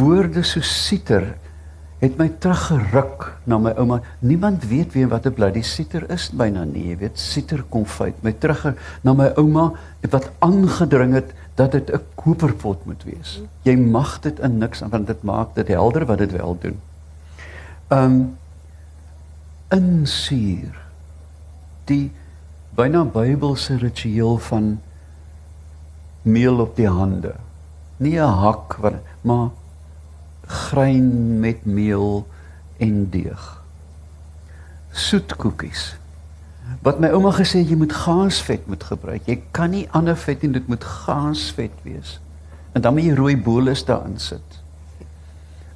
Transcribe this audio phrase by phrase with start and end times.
[0.00, 1.34] woorde so sieter
[2.00, 4.00] het my teruggeruk na my ouma.
[4.24, 6.88] Niemand weet wie wat 'n bloody sieter is byna nie.
[6.88, 9.72] Jy weet, sieter konfyt my terug na my ouma
[10.10, 13.40] wat aangedring het dat dit 'n koperpot moet wees.
[13.62, 16.80] Jy mag dit in niks want dit maak dit helder wat dit wel doen.
[17.88, 18.36] Um
[19.68, 20.74] insuur
[21.84, 22.10] die
[22.74, 24.80] byna Bybelse ritueel van
[26.22, 27.34] meel op die hande.
[27.96, 29.50] Nie 'n hak wat maar
[30.50, 32.26] grein met meel
[32.76, 33.62] en deeg.
[34.90, 35.96] Soetkoekies.
[36.82, 39.26] Wat my ouma gesê jy moet gaasvet moet gebruik.
[39.26, 42.18] Jy kan nie ander vet nie, dit moet gaasvet wees.
[42.74, 44.58] En dan moet jy rooi bolus daarin sit.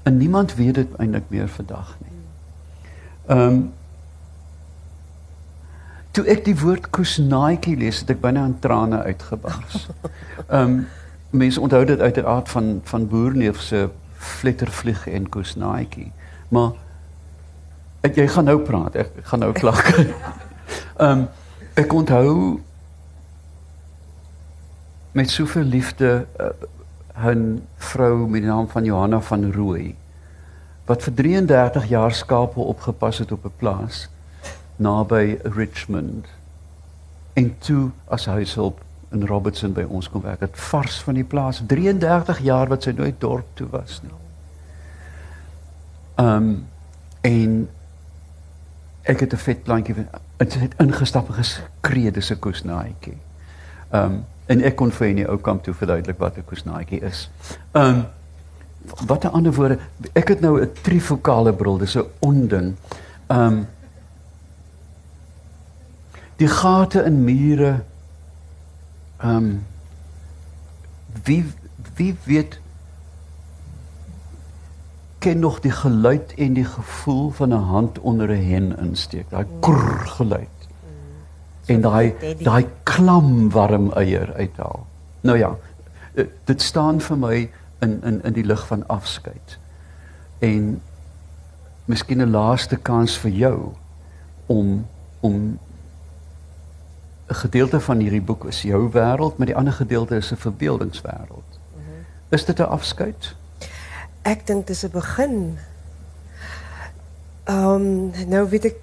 [0.05, 2.21] En niemand weet dit eintlik meer vandag nie.
[3.31, 3.65] Ehm um,
[6.15, 9.89] Toe ek die woord kusnaatjie lees, het ek binne in trane uitgebars.
[10.47, 10.77] Ehm um,
[11.35, 13.89] mense onthou dit uit die aard van van boerneef se
[14.25, 16.11] flittervlieg en kusnaatjie.
[16.49, 16.73] Maar
[18.07, 18.97] ek, jy gaan nou praat.
[19.05, 19.83] Ek, ek gaan nou klag.
[19.95, 21.27] Ehm um,
[21.75, 22.61] ek onthou
[25.19, 26.53] met soveel liefde uh,
[27.35, 29.97] 'n vrou met die naam van Johanna van Rooi
[30.87, 34.09] wat vir 33 jaar skape opgepas het op 'n plaas
[34.77, 36.27] naby Richmond
[37.33, 38.84] en toe as huishulp
[39.15, 40.41] in Robertson by ons kom werk.
[40.41, 44.15] Het vars van die plaas 33 jaar wat sy nooit dorp toe was nie.
[46.15, 46.67] Ehm um,
[47.25, 47.69] en
[49.03, 49.95] ek het 'n vet plantjie
[50.37, 53.17] het, het ingestap en geskree dis 'n koesnaaitjie.
[53.91, 57.31] Ehm um, en ek kon vir nie ou kamp toe verduidelik wat 'n koesnaaitjie is.
[57.73, 58.05] Ehm um,
[59.07, 59.79] wat 'n ander woorde
[60.13, 62.77] ek het nou 'n trifokale bril dis 'n onding.
[63.27, 63.67] Ehm um,
[66.37, 67.83] die gate in mure
[69.25, 69.67] ehm um,
[71.25, 71.45] wie
[71.95, 72.61] wie weet
[75.19, 79.31] ken nog die geluid en die gevoel van 'n hand onder 'n hen insteek?
[79.31, 80.59] Daai krr geluid.
[81.67, 84.87] En daai daai klam warm eier uithaal.
[85.21, 85.57] Nou ja
[86.15, 89.59] eh, dit staan vir my in in in die lig van afskeid.
[90.39, 90.83] En
[91.85, 93.73] miskien 'n laaste kans vir jou
[94.47, 94.87] om
[95.21, 95.59] om
[97.27, 101.51] 'n gedeelte van hierdie boek is jou wêreld, maar die ander gedeelte is 'n verbeeldingswêreld.
[101.51, 102.05] Mm -hmm.
[102.29, 103.35] Is dit 'n afskeid?
[104.23, 105.59] Ek dink dit is 'n begin.
[107.45, 108.79] Ehm nou weet ek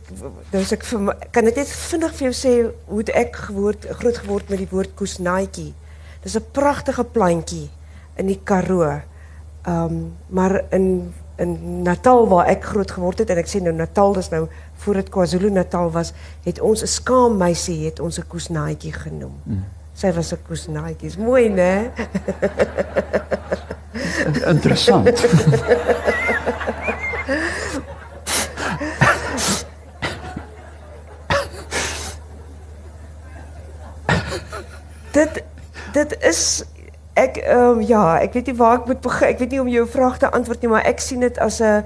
[0.51, 0.83] nou ek
[1.31, 5.73] kan ek net vinnig vir jou hoe geword groot geword met die woord koesnaatjie.
[6.21, 7.69] Dis 'n pragtige plantjie
[8.15, 9.01] in die Karoo.
[9.65, 9.95] Ehm
[10.27, 14.29] maar in in Natal waar ek groot geword het en ek sê nou Natal is
[14.29, 14.47] nou
[14.81, 19.41] voor dit KwaZulu-Natal was, het ons 'n skaam meisie het ons 'n koesnaatjie genoem.
[19.43, 19.65] Mm.
[19.93, 21.07] Sy was 'n koesnaatjie.
[21.07, 21.91] Is mooi, né?
[24.53, 25.05] Interessant.
[35.11, 35.43] dit
[35.93, 36.63] dit is
[37.13, 39.27] ek um, ja, ek weet nie waar ek moet begin.
[39.27, 41.83] Ek weet nie om jou vraag te antwoord nie, maar ek sien dit as 'n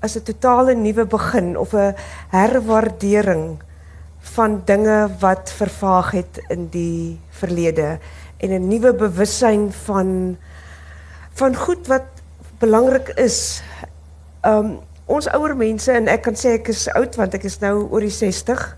[0.00, 1.94] as 'n totale nuwe begin of 'n
[2.30, 3.58] herwaardering
[4.20, 7.98] van dinge wat vervaag het in die verlede
[8.36, 10.36] en 'n nuwe bewussyn van
[11.32, 12.06] van goed wat
[12.58, 13.62] belangrik is.
[14.42, 17.88] Um ons ouer mense en ek kan sê ek is oud want ek is nou
[17.90, 18.76] oor die 60.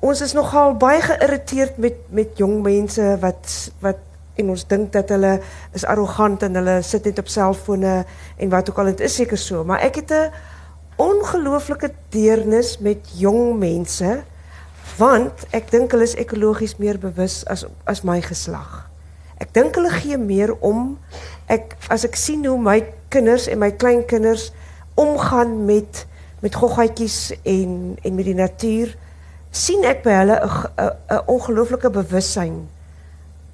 [0.00, 3.96] Ons is nogal baie geïrriteerd met met jong mense wat wat
[4.36, 5.40] en ons dink dat hulle
[5.72, 8.04] is arrogant en hulle sit net op selfone
[8.36, 10.30] en wat ook al dit is seker so maar ek het 'n
[10.96, 14.24] ongelooflike deernis met jong mense
[14.98, 18.84] want ek dink hulle is ekologies meer bewus as as my geslag.
[19.42, 20.94] Ek dink hulle gee meer om.
[21.50, 22.78] Ek as ek sien hoe my
[23.12, 24.52] kinders en my kleinkinders
[25.00, 26.06] omgaan met
[26.44, 28.92] met goggatjies en en met die natuur,
[29.50, 32.68] sien ek by hulle 'n 'n ongelooflike bewussyn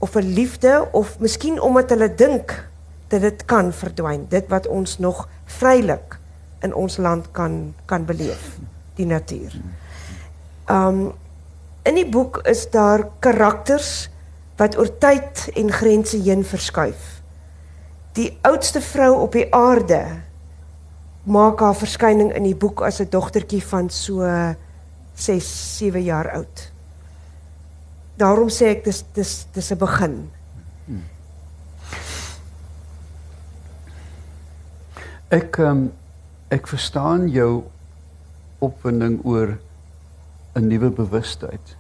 [0.00, 2.68] of 'n liefde of miskien omdat hulle dink
[3.08, 6.18] dat dit kan verdwyn, dit wat ons nog vrylik
[6.60, 8.58] in ons land kan kan beleef,
[8.94, 9.52] die natuur.
[10.70, 11.12] Um
[11.82, 14.10] in die boek is daar karakters
[14.56, 17.22] wat oor tyd en grense heen verskuif.
[18.12, 20.04] Die oudste vrou op die aarde
[21.22, 24.24] maak haar verskyning in die boek as 'n dogtertjie van so
[25.14, 26.69] 6, 7 jaar oud
[28.20, 30.14] daarom sê ek dis dis dis 'n begin.
[35.30, 35.92] Ek um,
[36.50, 37.64] ek verstaan jou
[38.58, 39.58] opwinding oor
[40.54, 41.76] 'n nuwe bewustheid.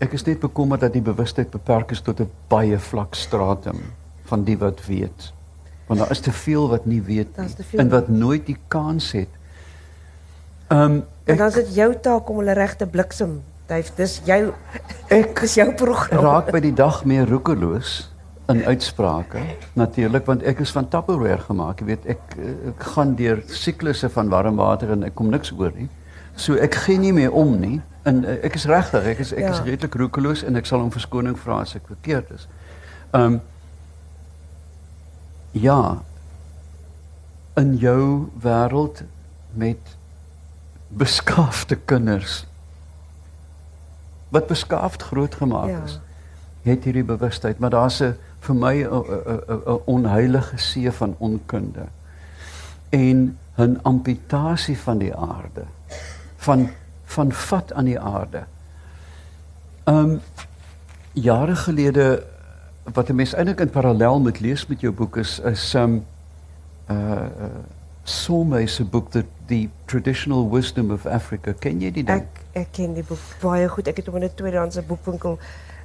[0.00, 3.80] Ek is net bekommerd dat die bewustheid beperk is tot 'n baie vlak stratum
[4.24, 5.32] van die wat weet.
[5.86, 9.28] Want daar is te veel wat nie weet nie en wat nooit die kans het.
[10.68, 13.42] Ehm um, En dan is dit jou taak om hulle reg te bliksem.
[13.68, 14.52] Dave, dis jou
[15.14, 16.20] ek dis jou program.
[16.24, 18.10] raak by die dag meer roekeloos
[18.52, 19.40] in uitsprake
[19.80, 22.34] natuurlik want ek is van Tupperware gemaak jy weet ek,
[22.74, 25.88] ek gaan deur siklusse van warm water en ek kom niks oor nie
[26.36, 29.48] so ek gee nie meer om nie en eh, ek is regtig ek is ek
[29.48, 29.64] is Ja.
[29.70, 32.44] redelik roekeloos en ek sal om verskoning vra as ek verkeerd is
[33.14, 33.40] ehm um,
[35.54, 35.80] ja
[37.56, 39.04] in jou wêreld
[39.54, 39.92] met
[40.90, 42.42] beskaafde kinders
[44.34, 45.82] wat beskaafd grootgemaak Ja.
[45.84, 46.00] is
[46.64, 51.86] het hierdie bewustheid, maar daar's 'n vir my 'n onheilige see van onkunde.
[52.88, 55.64] En 'n amputasie van die aarde.
[56.36, 56.70] Van
[57.04, 58.44] van vat aan die aarde.
[59.84, 60.20] Um
[61.12, 62.24] jare gelede
[62.92, 66.04] wat 'n mens eintlik in parallel moet lees met jou boek is is um
[66.90, 67.44] uh, uh
[68.04, 71.54] Somay se boek the, the Traditional Wisdom of Africa.
[71.54, 72.20] Ken jy die ding?
[72.20, 73.88] Ek ek ken die boek baie goed.
[73.88, 75.38] Ek het hom in 'n tweedehandse boekwinkel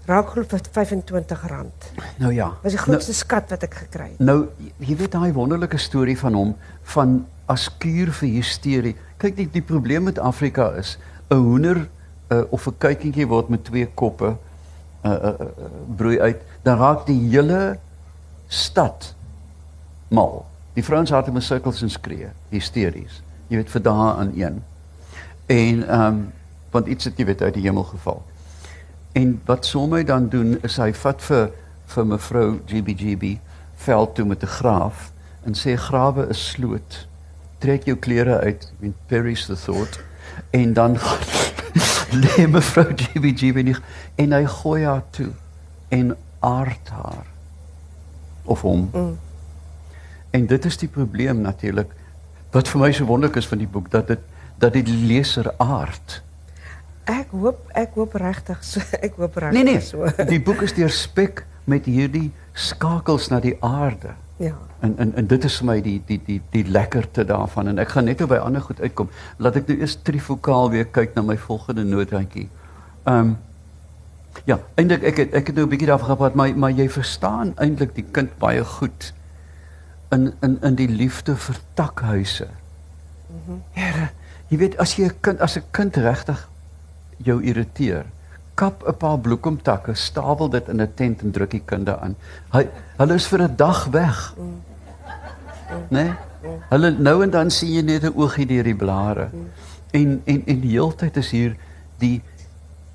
[0.09, 1.91] raak glo vir R25.
[2.17, 2.57] nou ja.
[2.63, 4.19] Was die grootste skat wat ek gekry het.
[4.19, 6.55] Nou, jy weet daai wonderlike storie van hom
[6.95, 8.95] van as kuur vir hysterie.
[9.17, 10.97] Kyk, die die probleem met Afrika is
[11.29, 11.87] 'n hoender
[12.31, 14.35] uh, of 'n kuikentjie word met twee koppe
[15.05, 15.47] uh, uh, uh,
[15.95, 17.79] broei uit, dan raak die hele
[18.47, 19.15] stad
[20.09, 20.48] mal.
[20.79, 23.17] Die vrouens harte met sirkels en skree, hysteries.
[23.51, 24.61] Jy weet vir dae aan een.
[25.51, 26.27] En ehm um,
[26.71, 28.21] want iets het jy weet uit die hemel geval.
[29.17, 31.49] En wat Sommey dan doen is hy vat vir
[31.89, 33.39] vir mevrou GBGB
[33.87, 35.11] veld toe met 'n graaf
[35.43, 37.07] en sê grawe is sloot.
[37.57, 39.99] Trek jou klere uit, I mean perish the thought.
[40.49, 40.95] En dan
[42.23, 43.75] lê mevrou GBGB nie
[44.15, 45.31] en hy gooi haar toe
[45.89, 47.25] en aard haar
[48.43, 48.89] of hom.
[48.93, 49.17] Mm.
[50.31, 51.91] En dit is die probleem natuurlik
[52.53, 54.25] wat vir my so wonderlik is van die boek dat dit
[54.59, 56.21] dat die leser aard.
[57.09, 60.09] Ek hoop ek hoop regtig so ek hoop regtig Nee nee, so.
[60.33, 64.15] die boek is deurspek met hierdie skakels na die aarde.
[64.39, 64.55] Ja.
[64.85, 67.93] En en en dit is vir my die die die die lekkerte daarvan en ek
[67.95, 69.11] gaan net oor by ander goed uitkom.
[69.37, 72.49] Laat ek nou eers trifokaal weer kyk na my volgende noodrandjie.
[73.03, 73.37] Ehm um,
[74.45, 77.53] ja, eintlik ek het ek het nou 'n bietjie daarvan gepraat, maar maar jy verstaan
[77.57, 79.13] eintlik die kind baie goed
[80.11, 82.47] in in in die liefde vir takhuise.
[83.73, 84.09] Here,
[84.49, 86.47] jy weet as jy 'n kind as 'n kind regtig
[87.17, 88.05] jou irriteer,
[88.55, 92.15] kap 'n paar bloekomtakke, stapel dit in 'n tent en druk die kinde aan.
[92.51, 92.67] Hy
[92.97, 94.33] hulle is vir 'n dag weg.
[95.89, 96.03] Né?
[96.03, 96.11] Nee?
[96.69, 99.29] Hulle nou en dan sien jy net 'n oogie deur die blare.
[99.91, 101.55] En en en die heeltyd is hier
[101.97, 102.21] die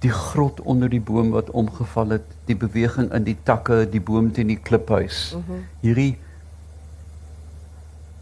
[0.00, 4.32] die grot onder die boom wat omgeval het, die beweging in die takke, die boom
[4.32, 5.36] teen die kliphuis.
[5.80, 6.18] Hierdie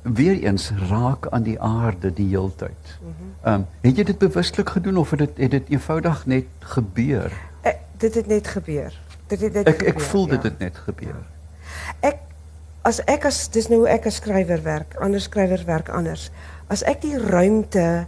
[0.03, 2.99] weer eens raak aan die aarde die heeltyd.
[3.43, 7.33] Ehm um, het jy dit bewuslik gedoen of het dit het dit eenvoudig net gebeur?
[7.63, 9.01] Ek, dit het net gebeur.
[9.27, 10.49] Dit het net Ek ek gebeur, voel dit ja.
[10.49, 11.23] het net gebeur.
[12.01, 12.19] Ek
[12.83, 16.31] as ek as dis nou ek as skrywer werk, ander skrywers werk anders.
[16.67, 18.07] As ek die ruimte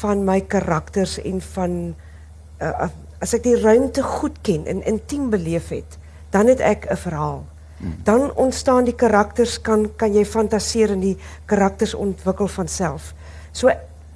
[0.00, 1.94] van my karakters en van
[2.62, 2.88] uh,
[3.20, 5.98] as ek die ruimte goed ken en intiem beleef het,
[6.30, 7.46] dan het ek 'n verhaal.
[8.04, 11.16] Dan ontstaan die karakters kan kan jy fantaseer en die
[11.46, 13.14] karakters ontwikkel van self.
[13.52, 13.70] So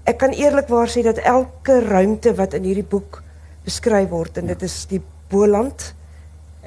[0.04, 3.22] ek kan eerlikwaar sê dat elke ruimte wat in hierdie boek
[3.64, 5.00] beskryf word en dit is die
[5.32, 5.94] Boland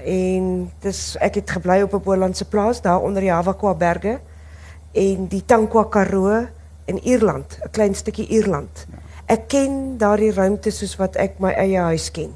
[0.01, 4.19] en dis ek het gebly op 'n Bolandse plaas daar onder die Havakwa berge
[4.93, 6.47] en die Tankwa Karoo
[6.85, 8.85] in Ierland, 'n klein stukkie Ierland.
[9.25, 12.31] Ek ken daardie ruimte soos wat ek my eie huis ken.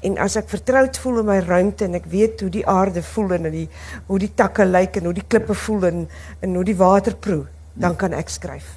[0.00, 3.34] En as ek vertroud voel in my ruimte en ek weet hoe die aarde voel
[3.34, 3.68] en die
[4.06, 6.04] hoe die takke lyk en hoe die klippe voel en
[6.40, 8.68] en hoe die water proe, dan kan ek skryf.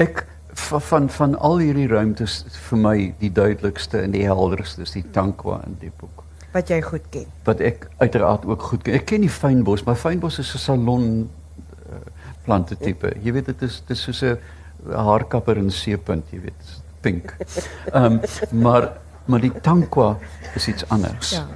[0.00, 0.24] Ek
[0.68, 5.04] van van, van al hierdie ruimtes vir my die duidelikste en die helderste is die
[5.12, 6.24] Tankwa in die boek.
[6.54, 7.28] Wat jy goed ken.
[7.46, 8.96] Wat ek uiteraard ook goed ken.
[8.98, 11.04] Ek ken die fynbos, maar fynbos is 'n salon
[11.90, 12.00] uh,
[12.44, 13.12] plante tipe.
[13.22, 14.38] Jy weet dit is dit is soos 'n
[14.88, 17.36] haarkapper in seepunt, jy weet, pink.
[17.92, 18.20] Ehm um,
[18.50, 18.96] maar
[19.30, 20.18] maar die Tankwa
[20.54, 21.30] is iets anders.
[21.30, 21.46] Ja.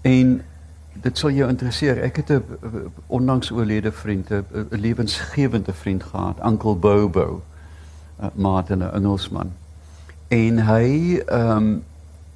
[0.00, 0.42] En
[0.92, 2.02] dit sal jou interesseer.
[2.02, 2.44] Ek het 'n
[3.06, 7.42] onlangs oorlede vriend, 'n 'n lewensgewende vriend gehad, Uncle Bobo,
[8.20, 9.52] 'n maat en 'n Engelsman.
[10.28, 11.84] En hy ehm um,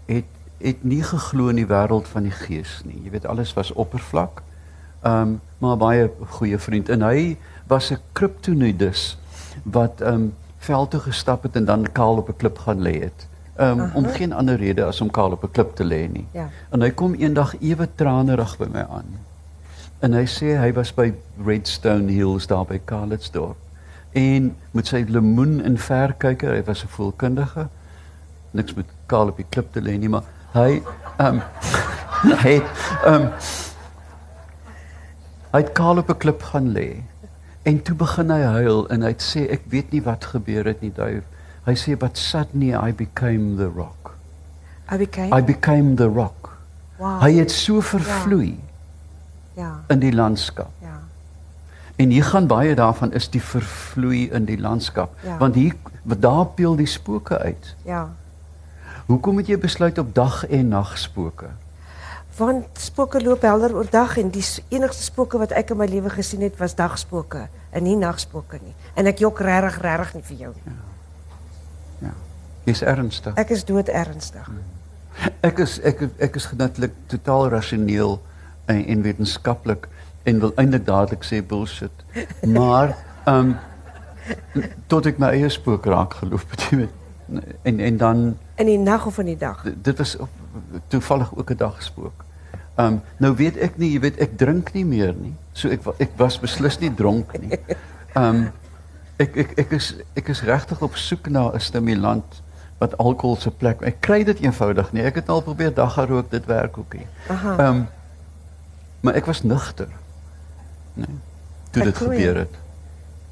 [0.06, 0.24] het
[0.58, 3.00] het nie geglo in die wêreld van die gees nie.
[3.04, 4.42] Jy weet alles was oppervlak.
[5.02, 9.18] Ehm um, maar baie goeie vriend en hy was 'n kryptonidus
[9.62, 13.00] wat ehm um, veld toe gestap het en dan kaal op 'n klip gaan lê
[13.00, 13.26] het.
[13.58, 14.12] Um, om Aha.
[14.12, 16.26] geen ander rede as om kaal op 'n klip te lê nie.
[16.32, 16.48] Ja.
[16.70, 19.16] En hy kom eendag ewe tranerig by my aan.
[20.00, 21.14] En hy sê hy was by
[21.46, 23.56] Redstone Hills daar by Calitzdorp.
[24.12, 27.68] En met sy lemoen en verkyker, hy was 'n voelkundige.
[28.50, 30.82] Niks met kaal op die klip te lê nie, maar hy
[31.16, 31.42] ehm um,
[32.44, 32.62] hy
[33.04, 33.30] ehm um,
[35.52, 37.02] hy het kaal op 'n klip gaan lê.
[37.62, 40.92] En toe begin hy huil en hy sê ek weet nie wat gebeur het nie,
[40.92, 41.24] duif.
[41.66, 44.14] Hy sê but suddenly I became the rock.
[44.90, 46.52] I became I became the rock.
[46.98, 47.18] wow.
[47.20, 48.54] Hy het so vervloei
[49.56, 50.70] ja, in die landskap.
[50.80, 50.94] ja.
[51.96, 55.14] En hier gaan baie daarvan is die vervloei in die landskap.
[55.24, 55.38] Ja.
[55.38, 57.74] Want hier daar peel die spooke uit.
[57.84, 58.08] Ja.
[59.06, 61.48] Hoekom het jy besluit op dag en nag spooke?
[62.36, 66.10] Want spooke loop helder oor dag en die enigste spooke wat ek in my lewe
[66.12, 68.74] gesien het was dagspooke en nie nagspooke nie.
[68.94, 70.74] En ek jok regtig regtig nie vir jou nie.
[70.74, 70.95] Ja.
[72.66, 73.34] Jy's ernstig.
[73.38, 74.48] Ek is dood ernstig.
[75.46, 78.18] Ek is ek ek is natuurlik totaal rasioneel
[78.66, 79.86] en, en wetenskaplik
[80.26, 82.04] en wil eintlik dadelik sê bullshit.
[82.42, 83.56] Maar ehm um,
[84.90, 87.02] tot ek my eie spook raak geloof het jy weet.
[87.62, 88.26] En en dan
[88.58, 89.62] In die nag of in die dag.
[89.82, 90.30] Dit was op,
[90.88, 92.24] toevallig ook 'n dagspook.
[92.74, 95.34] Ehm um, nou weet ek nie, jy weet ek drink nie meer nie.
[95.52, 97.58] So ek ek was beslis nie dronk nie.
[98.14, 98.50] Ehm um,
[99.16, 102.42] ek ek ek is ek is regtig op soek na 'n stimulant
[102.78, 103.80] wat alkohol se plek.
[103.82, 105.02] Ek kry dit eenvoudig nie.
[105.02, 107.06] Ek het al probeer dagga rook, dit werk ook nie.
[107.28, 107.86] Ehm um,
[109.00, 109.88] maar ek was nugter.
[110.94, 111.06] Nee.
[111.70, 112.10] Toe Ek dit jou.
[112.10, 112.54] gebeur het.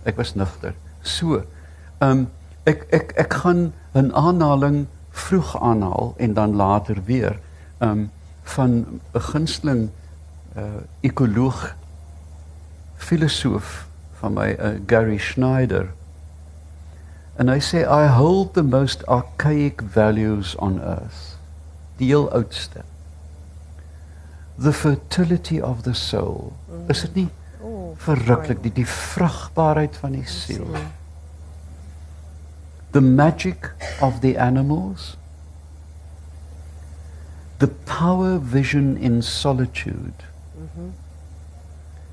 [0.04, 0.74] Ek was nugter.
[1.02, 1.42] So.
[1.98, 2.28] Ehm um,
[2.64, 7.38] ek ek ek gaan 'n aanhaling vroeg aanhaal en dan later weer
[7.78, 8.10] ehm um,
[8.42, 9.90] van 'n gunsteling
[10.56, 10.62] uh
[11.00, 11.74] ekoloog
[12.96, 13.86] filosoof
[14.20, 15.88] van my uh, Gary Schneider.
[17.38, 21.34] En hy sê I hold the most archaic values on earth.
[21.98, 22.84] Die heel oudste.
[24.58, 26.52] The fertility of the soul.
[26.88, 27.30] Is dit nie
[27.64, 30.68] Oh, verruklik die die vrugbaarheid van die siel?
[32.92, 33.70] The magic
[34.04, 35.14] of the animals.
[37.58, 40.28] The power vision in solitude.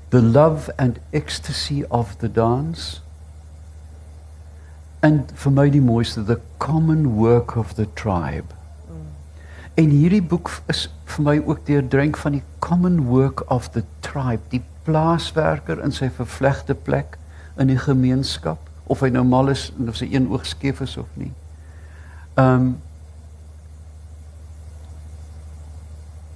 [0.08, 3.01] The love and ecstasy of the dance.
[5.02, 8.54] And vir my die mooiste, the common work of the tribe.
[9.74, 14.42] En hierdie boek is vir my ook deurdrink van die common work of the tribe,
[14.52, 17.16] die plaaswerker in sy vervlegte plek
[17.60, 20.96] in die gemeenskap, of hy nou mal is en of sy een oog skeef is
[21.00, 21.32] of nie.
[22.36, 22.72] Ehm um,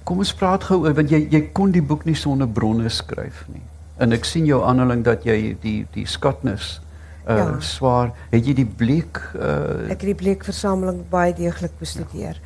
[0.07, 3.41] Kom ons praat gou oor want jy jy kon die boek nie sonder bronne skryf
[3.51, 3.63] nie.
[3.99, 6.77] En ek sien jou aanhaling dat jy die die skatnis
[7.27, 7.59] uh Ja.
[7.59, 12.39] swaar, het jy die bleek uh Ek het die bleekversameling baie deeglik bestudeer.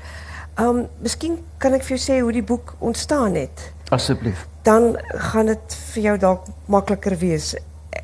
[0.59, 3.71] Um miskien kan ek vir jou sê hoe die boek ontstaan het.
[3.91, 4.47] asseblief.
[4.63, 4.97] Dan
[5.31, 7.55] gaan dit vir jou dalk makliker wees.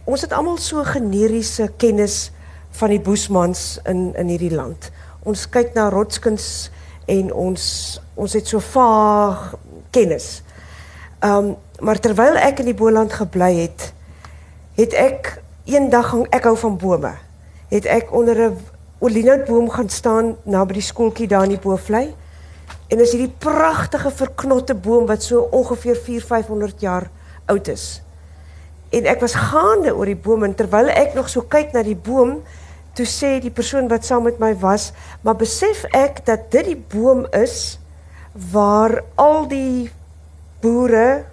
[0.05, 2.31] Ons het almal so generiese kennis
[2.71, 4.91] van die Boesmans in in hierdie land.
[5.23, 6.69] Ons kyk na rotskuns
[7.07, 9.55] en ons ons het so vaag
[9.91, 10.43] kennis.
[11.23, 13.93] Um maar terwyl ek in die Boland gebly het,
[14.75, 17.13] het ek eendag gaan ek hou van bome.
[17.67, 18.57] Het ek onder 'n
[18.99, 22.15] olienoutboom gaan staan naby die skooltjie daar in die Boevlei.
[22.87, 27.09] En is hierdie pragtige verknotte boom wat so ongeveer 4-500 jaar
[27.45, 28.01] oud is.
[28.89, 31.95] En ek was gaande oor die boom en terwyl ek nog so kyk na die
[31.95, 32.41] boom,
[32.93, 36.83] toe sê die persoon wat saam met my was, maar besef ek dat dit die
[36.93, 37.79] boom is
[38.51, 39.91] waar al die
[40.61, 41.25] boere,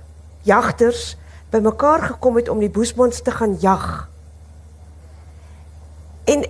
[0.42, 1.16] jagters
[1.50, 4.13] bymekaar gekom het om die boesmans te gaan jag.
[6.24, 6.44] En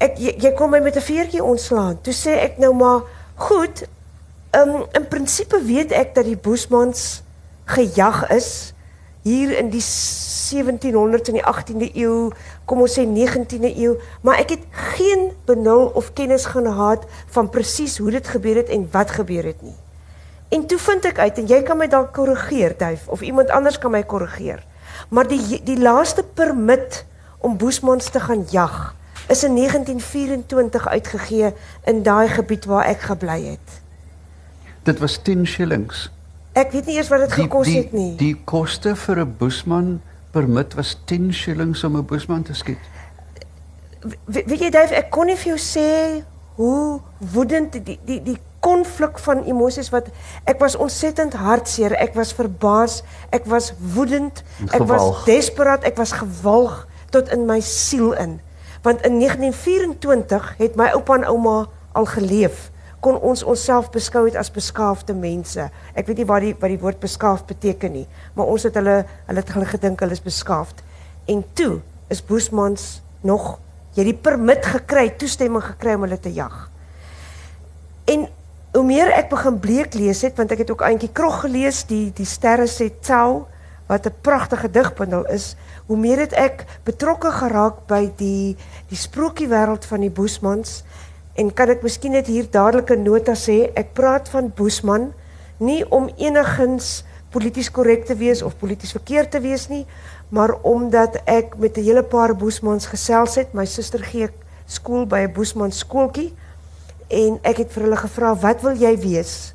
[0.00, 2.00] ek jy, jy kom my met 'n veertjie ontslaan.
[2.02, 3.02] Toe sê ek nou maar,
[3.34, 3.86] goed,
[4.56, 7.22] um, in principe weet ek dat die boesmans
[7.64, 8.72] gejag is
[9.22, 12.30] hier in die 1700s en die 18de eeu,
[12.64, 14.64] kom ons sê 19de eeu, maar ek het
[14.96, 19.62] geen benul of kennis gehad van presies hoe dit gebeur het en wat gebeur het
[19.62, 19.76] nie.
[20.48, 23.78] En toe vind ek uit en jy kan my dalk korrigeer, Duif, of iemand anders
[23.78, 24.64] kan my korrigeer.
[25.08, 27.04] Maar die die laaste permit
[27.38, 28.94] om boesmans te gaan jag
[29.30, 31.52] is in 1924 uitgegee
[31.84, 33.80] in daai gebied waar ek gebly het.
[34.82, 36.08] Dit was 10 shillings.
[36.52, 38.14] Ek weet nie eers wat dit gekos die, het nie.
[38.18, 40.00] Die koste vir 'n boesman
[40.34, 42.82] permit was 10 shillings om 'n boesman te skiet.
[44.24, 46.24] We, weet jy Duif, ek kon nie vir jou sê
[46.56, 50.08] hoe woedend die die die konflik van emosies wat
[50.44, 56.12] ek was ontsettend hartseer, ek was verbaas, ek was woedend, ek was desperaat, ek was
[56.12, 58.40] gewalg tot in my siel in.
[58.82, 62.70] Want in 1924 het my oupa en ouma al geleef
[63.00, 65.64] kon ons onsself beskou het as beskaafde mense.
[65.96, 68.06] Ek weet nie wat die wat die woord beskaafd beteken nie,
[68.36, 70.82] maar ons het hulle hulle het hulle gedink hulle is beskaafd.
[71.32, 71.80] En toe
[72.12, 73.56] is Boesmans nog
[73.96, 76.68] jy die permit gekry, toestemming gekry om hulle te jag.
[78.10, 78.28] En
[78.74, 82.10] hoe meer ek begin bleek lees het, want ek het ook eintjie Krog gelees, die
[82.14, 83.46] die sterre sê Tsau
[83.88, 85.56] wat 'n pragtige digbundel is,
[85.90, 88.54] hoe meer het ek betrokke geraak by die
[88.92, 90.84] die sprokiewêreld van die Boesmans
[91.34, 95.10] en kan ek miskien net hier dadelik 'n nota sê, ek praat van Boesman
[95.58, 97.02] nie om enigsins
[97.34, 99.86] polities korrek te wees of polities verkeerd te wees nie,
[100.30, 104.28] maar omdat ek met 'n hele paar Boesmans gesels het, my suster gee
[104.66, 106.32] skool by 'n Boesman skooltjie
[107.08, 109.54] en ek het vir hulle gevra, "Wat wil jy wees?"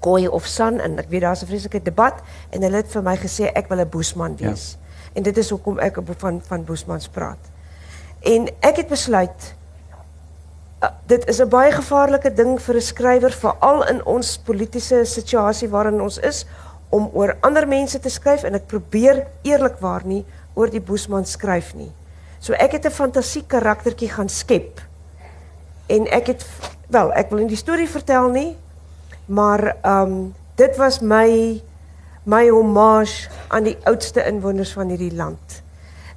[0.00, 2.14] Kooi of San en ek weet daar's 'n vreeslike debat
[2.50, 4.48] en hulle het vir my gesê ek wil 'n Boesman ja.
[4.48, 4.72] wees.
[4.72, 4.83] Ja.
[5.14, 7.50] En dit is hoekom ek van van Boesmans praat.
[8.20, 9.54] En ek het besluit
[10.82, 15.68] uh, dit is 'n baie gevaarlike ding vir 'n skrywer veral in ons politieke situasie
[15.68, 16.46] waarin ons is
[16.88, 21.74] om oor ander mense te skryf en ek probeer eerlikwaar nie oor die Boesman skryf
[21.74, 21.92] nie.
[22.40, 24.80] So ek het 'n fantasie karaktertjie gaan skep.
[25.86, 26.46] En ek het
[26.88, 28.56] wel, ek wil nie die storie vertel nie,
[29.26, 31.60] maar ehm um, dit was my
[32.24, 35.60] my hommage aan die oudste inwoners van hierdie land.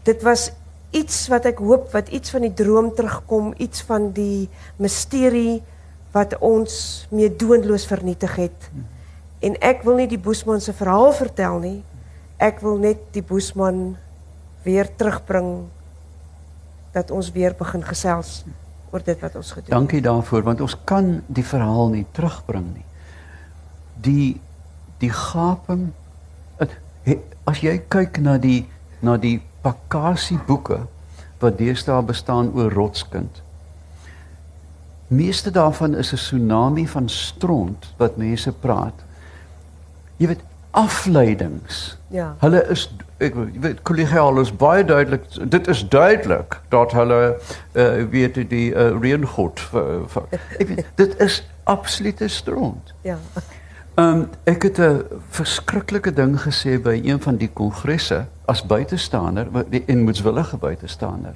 [0.07, 0.49] Dit was
[0.95, 4.47] iets wat ek hoop wat iets van die droom terugkom, iets van die
[4.79, 5.59] misterie
[6.15, 8.69] wat ons mee doenloos vernietig het.
[9.43, 11.79] En ek wil nie die Boesman se verhaal vertel nie.
[12.41, 13.97] Ek wil net die Boesman
[14.63, 15.67] weer terugbring
[16.95, 18.41] dat ons weer begin gesels
[18.91, 19.75] oor dit wat ons gedoen het.
[19.75, 22.85] Dankie daarvoor want ons kan die verhaal nie terugbring nie.
[24.01, 24.27] Die
[24.97, 25.91] die gaping
[27.47, 28.65] as jy kyk na die
[29.01, 30.79] na die Pakasie boeke
[31.39, 33.41] wat deesdae bestaan oor Rotskind.
[35.07, 39.07] Meeste daarvan is 'n tsunami van stront wat mense praat
[40.17, 40.43] jy weet
[40.77, 41.97] afleidings.
[42.13, 42.35] Ja.
[42.41, 42.85] Hulle is
[43.17, 47.21] ek weet kollegiaal is baie duidelik dit is duidelik dat hulle
[47.73, 49.63] uh, weet die uh, reëngod
[50.61, 52.93] ek weet dit is absolute stront.
[53.01, 53.17] Ja.
[53.97, 59.47] Um, ek het 'n verskriklike ding gesê by een van die kongresse as buitestander
[59.85, 61.35] en moetswillige buitestander.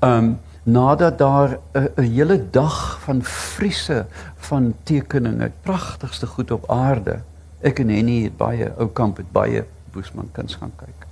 [0.00, 7.20] Um, nadat daar 'n hele dag van vriese van tekeninge, pragtigste goed op aarde
[7.62, 9.62] Ek en Henny het baie ou kamp het baie
[9.94, 11.06] Boesman kuns gaan kyk.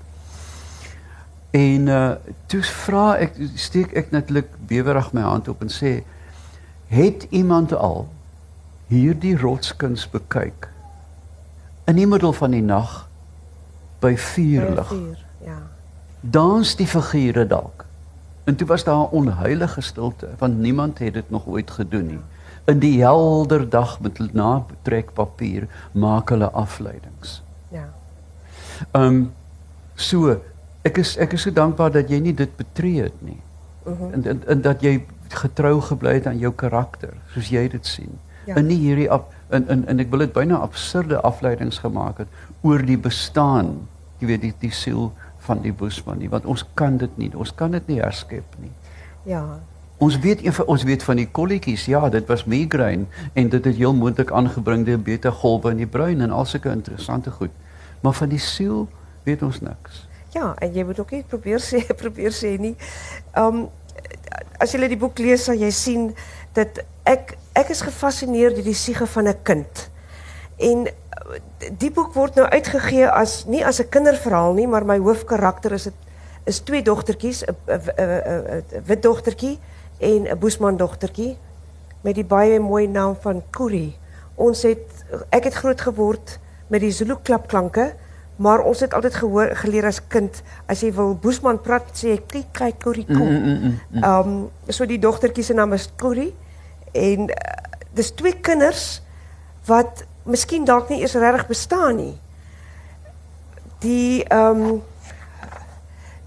[1.55, 2.15] En uh
[2.51, 6.01] toe vra ek steek ek netlik bewerig my hand op en sê
[6.91, 8.09] het iemand al
[8.91, 10.67] hierdie rotskuns bekyk
[11.91, 12.91] in die middel van die nag
[14.01, 14.91] by vuurlig.
[15.45, 15.59] Ja.
[16.21, 17.85] Dans die figure dalk.
[18.49, 22.21] En toe was daar 'n onheilige stilte want niemand het dit nog ooit gedoen nie.
[22.65, 27.43] In die helder dag met natrekpapier maak hulle afleidings.
[27.69, 27.89] Ja.
[28.91, 29.33] Ehm um,
[29.95, 30.41] so
[30.83, 33.41] ek is ek is so dankbaar dat jy nie dit betree het nie.
[33.85, 34.03] Uh mhm.
[34.03, 34.15] -huh.
[34.15, 38.19] en, en en dat jy getrou gebly het aan jou karakter soos jy dit sien.
[38.47, 38.57] Ja.
[38.57, 42.29] En nie hierdie af in in en ek wil dit byna absurde afleidings gemaak het
[42.63, 45.13] oor die bestaan, jy weet die die siel
[45.47, 48.73] van die Boesman nie, want ons kan dit nie, ons kan dit nie herskep nie.
[49.29, 49.61] Ja,
[50.01, 51.83] Ons weet ons weet van die kolletjies.
[51.93, 53.05] Ja, dit was migraine
[53.37, 56.73] en dit het heel moontlik aangebring deur beta golwe in die brein en al sulke
[56.73, 57.53] interessante goed.
[58.01, 58.87] Maar van die siel
[59.29, 60.07] weet ons niks.
[60.33, 62.73] Ja, en jy moet ook nie probeer sê probeer sê nie.
[63.35, 63.69] Ehm um,
[64.61, 66.11] as jy die boek lees sal jy sien
[66.53, 69.91] dat ek ek is gefassineer deur die siege van 'n kind.
[70.59, 70.89] En
[71.79, 75.85] die boek word nou uitgegee as nie as 'n kinderverhaal nie, maar my hoofkarakter is
[75.85, 75.95] dit
[76.45, 79.59] is twee dogtertjies, 'n 'n wit dogtertjie
[79.99, 81.37] en 'n Boesman dogtertjie
[82.01, 83.97] met die baie mooi naam van Kuri.
[84.35, 87.95] Ons het ek het groot geword met die Zulu klapklanke,
[88.41, 92.21] maar ons het altyd gehoor geleer as kind as jy wil Boesman praat sê jy
[92.25, 93.27] kyk kyk Kuri kom.
[93.29, 94.03] Mm, mm, mm.
[94.03, 96.31] Ehm um, so die dogtertjie se naam is Kuri
[96.97, 97.37] en uh,
[97.93, 99.03] dis twee kinders
[99.69, 102.15] wat miskien dalk nie eers regtig bestaan nie.
[103.85, 104.81] Die ehm um,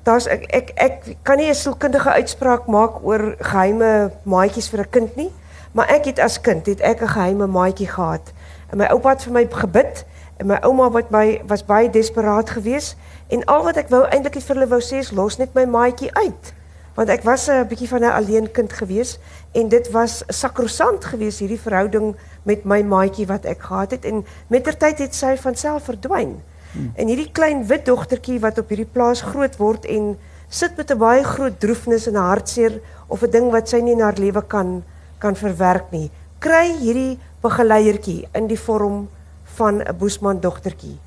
[0.06, 4.89] daar's ek, ek ek kan nie 'n sielkundige uitspraak maak oor geheime maatjies vir 'n
[4.89, 5.32] kind nie,
[5.71, 8.34] maar ek het as kind het ek 'n geheime maatjie gehad.
[8.69, 10.06] En my oupa het vir my gebid
[10.38, 14.41] en my ouma wat my was baie desperaat geweest en al wat ek wou eintlik
[14.41, 16.54] vir hulle wou sê is los net my maatjie uit.
[16.93, 19.19] Want ek was 'n bietjie van 'n alleen kind geweest
[19.52, 24.26] en dit was sakrosant geweest hierdie verhouding met my maatjie wat ek gehad het en
[24.48, 26.41] mettertyd het sy van self verdwyn.
[26.74, 26.91] Hmm.
[26.96, 30.17] En hierdie klein wit dogtertjie wat op hierdie plaas groot word en
[30.50, 34.02] sit met 'n baie groot droefnis en hartseer of 'n ding wat sy nie in
[34.02, 34.84] haar lewe kan
[35.19, 39.08] kan verwerk nie, kry hierdie begeleiertjie in die vorm
[39.54, 40.98] van 'n Boesman dogtertjie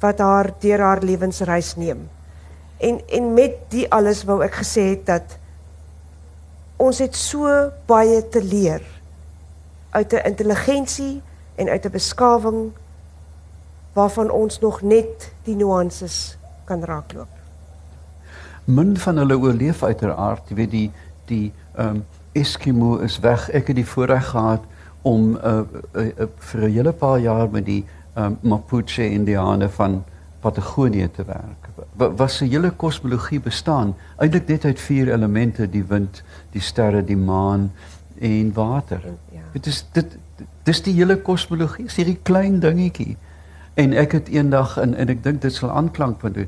[0.00, 2.08] wat haar deur haar lewensreis neem.
[2.76, 5.36] En en met die alles wou ek gesê het dat
[6.76, 8.80] ons het so baie te leer
[9.90, 11.22] uit 'n intelligensie
[11.54, 12.72] en uit 'n beskawing
[13.92, 17.28] waarvan ons nog net die nuances kan raakloop.
[18.64, 20.90] Min van hulle oorleef uiteraard, jy weet die
[21.26, 23.48] die ehm um, Eskimo is weg.
[23.50, 24.62] Ek het die voorreg gehad
[25.02, 25.60] om uh,
[25.94, 27.84] uh, uh, vir 'n hele paar jaar met die
[28.16, 30.04] um, Mapuche Indiane van
[30.40, 31.68] Patagonië te werk.
[32.16, 37.16] Was 'n hele kosmologie bestaan eintlik net uit vier elemente: die wind, die sterre, die
[37.16, 37.72] maan
[38.18, 39.00] en water.
[39.32, 39.40] Ja.
[39.52, 40.18] Dit is dit
[40.62, 43.16] dis die hele kosmologie, is hierdie klein dingetjie.
[43.74, 46.46] En ek het eendag in en ek dink dit sal aanklank toe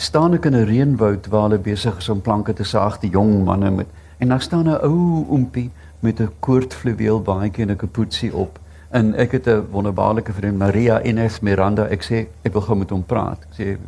[0.00, 3.44] staan ek in 'n reënwoud waar hulle besig is om planke te saag, die jong
[3.44, 3.86] manne met
[4.18, 5.70] en daar staan 'n ou oompie
[6.00, 8.58] met 'n koordfluweel baadjie en 'n kapoetsie op.
[8.90, 11.86] En ek het 'n wonderbaarlike vriend Maria Ines Miranda.
[11.86, 13.38] Ek sê ek wil gou met hom praat.
[13.50, 13.78] Ek sê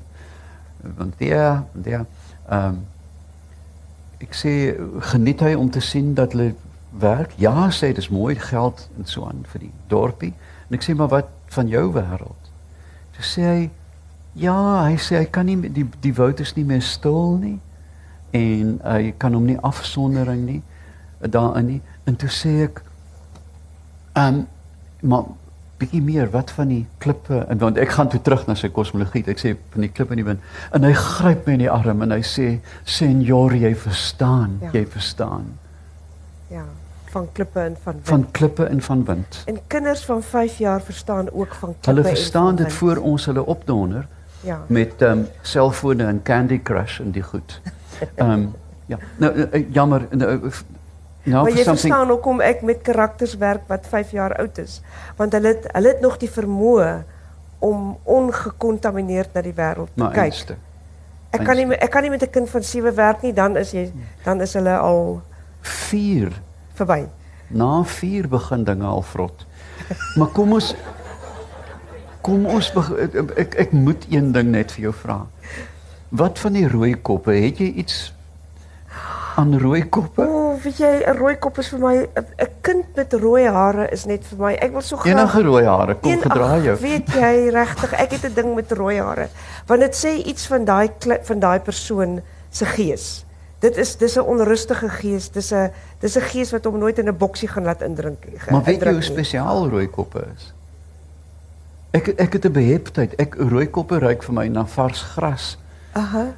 [0.97, 2.07] want ja, ja.
[2.49, 2.85] Ehm um,
[4.19, 6.55] ek sê geniet hy om te sien dat hulle
[6.99, 7.33] werk?
[7.37, 10.33] Ja, sê dit is mooi geld en so aan vir die dorpie.
[10.69, 12.51] En ek sê maar wat van jou wêreld?
[13.19, 13.71] Sy sê hy
[14.33, 17.59] ja, hy sê hy kan nie die die woud is nie meer stil nie
[18.31, 20.63] en hy kan hom nie afsondering nie
[21.21, 21.81] daarin nie.
[22.05, 22.83] En toe sê ek
[24.13, 24.47] ehm um,
[25.03, 25.25] maar
[25.83, 29.25] bietjie meer wat van die klippe en want ek gaan toe terug na sy kosmologie.
[29.31, 30.45] Ek sê van die klippe in die wind
[30.77, 32.49] en hy gryp my in die arm en hy sê
[32.99, 34.71] senor jy verstaan, ja.
[34.77, 35.51] jy verstaan.
[36.53, 36.65] Ja,
[37.15, 38.09] van klippe en van wind.
[38.13, 39.43] Van klippe en van wind.
[39.51, 43.47] En kinders van 5 jaar verstaan ook van klippe hulle verstaan dit voor ons hulle
[43.47, 44.07] opdonder.
[44.43, 44.61] Ja.
[44.67, 47.61] Met ehm um, selfone en Candy Crush en die goed.
[48.15, 48.55] Ehm um,
[48.87, 48.99] ja.
[49.17, 50.51] Nou uh, jammer nou,
[51.23, 54.81] Nou, maar jy verstaan hoekom ek met karakters werk wat 5 jaar oud is,
[55.17, 56.91] want hulle het, hulle het nog die vermoë
[57.63, 60.23] om ongekontamineerd na die wêreld te kyk.
[60.25, 60.57] Einste.
[61.33, 63.71] Ek kan nie ek kan nie met 'n kind van 7 werk nie, dan is
[63.71, 63.93] jy
[64.25, 65.23] dan is hulle al
[65.61, 66.33] 4
[66.75, 67.07] verby.
[67.49, 69.47] Na 4 begin dinge al vrot.
[70.19, 70.75] maar kom ons
[72.21, 75.27] kom ons ek, ek ek moet een ding net vir jou vra.
[76.09, 77.33] Wat van die rooi koppe?
[77.33, 78.13] Het jy iets
[79.37, 80.27] aan rooi koppe?
[80.27, 84.05] Oh, weet jy, 'n rooi kop is vir my 'n kind met rooi hare is
[84.05, 84.53] net vir my.
[84.55, 86.77] Ek wil so graag Enige rooi hare kom gedra jou.
[86.77, 89.29] Weet jy regtig, ek het 'n ding met rooi hare.
[89.67, 90.91] Want dit sê iets van daai
[91.23, 92.21] van daai persoon
[92.51, 93.25] se gees.
[93.61, 95.31] Dit is dis 'n onrustige gees.
[95.31, 95.71] Dis 'n
[96.01, 98.39] dis 'n gees wat hom nooit in 'n boksie gaan laat indrink nie.
[98.51, 100.53] Maar weet jy hoe spesiaal rooi koppe is?
[101.91, 103.15] Ek ek het 'n beheptheid.
[103.15, 105.59] Ek rooi koppe ruik vir my na vars gras.
[105.93, 106.35] Aha.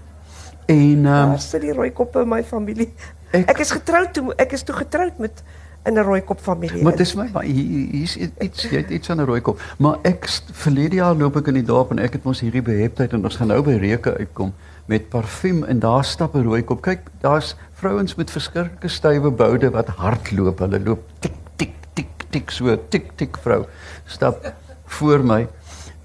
[0.66, 2.92] En ehm um, sit die rooi koppe in my familie.
[3.34, 5.42] Ek, ek is getroud toe ek is toe getroud met
[5.84, 6.82] in 'n rooi kop familie.
[6.82, 9.60] Maar dis my maar hier's iets jy het iets van 'n rooi kop.
[9.78, 13.12] Maar ek verlede jaar loop ek in die dorp en ek het mos hierdie beheptheid
[13.12, 14.54] en ons gaan nou by reuke uitkom
[14.86, 16.82] met parfuum en daar stap 'n rooi kop.
[16.82, 20.58] Kyk, daar's vrouens met verskillende stywe boude wat hardloop.
[20.58, 23.66] Hulle loop tik tik tik tik so tik tik vrou
[24.06, 24.54] stap
[24.86, 25.46] voor my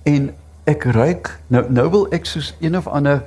[0.04, 3.24] en ek ruik nou nou wil ek soos een of ander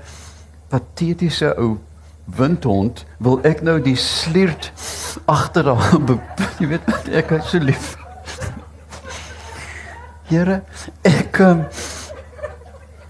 [0.69, 1.79] patetiese ou
[2.25, 4.73] windhond wil ek nou die sliert
[5.31, 6.19] agter haar
[6.61, 7.97] jy weet wat ek is so lief.
[10.31, 10.63] Here
[11.09, 11.65] ek um,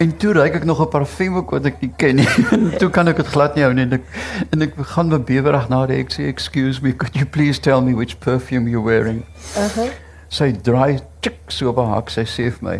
[0.02, 2.28] en toe ry ek nog 'n parfuum ook wat ek nie ken nie.
[2.56, 3.84] En toe kan ek dit glad nie hou nie.
[3.86, 4.06] En ek
[4.50, 7.80] en ek gaan met bewerig na die ek sê excuse me could you please tell
[7.80, 9.24] me which perfume you're wearing?
[9.56, 9.90] Uh -huh.
[10.32, 12.78] sy dry tik so op haar hak sy sê vir my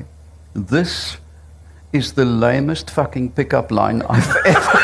[0.71, 1.19] this
[1.93, 4.82] is the lamest fucking pickup line I've ever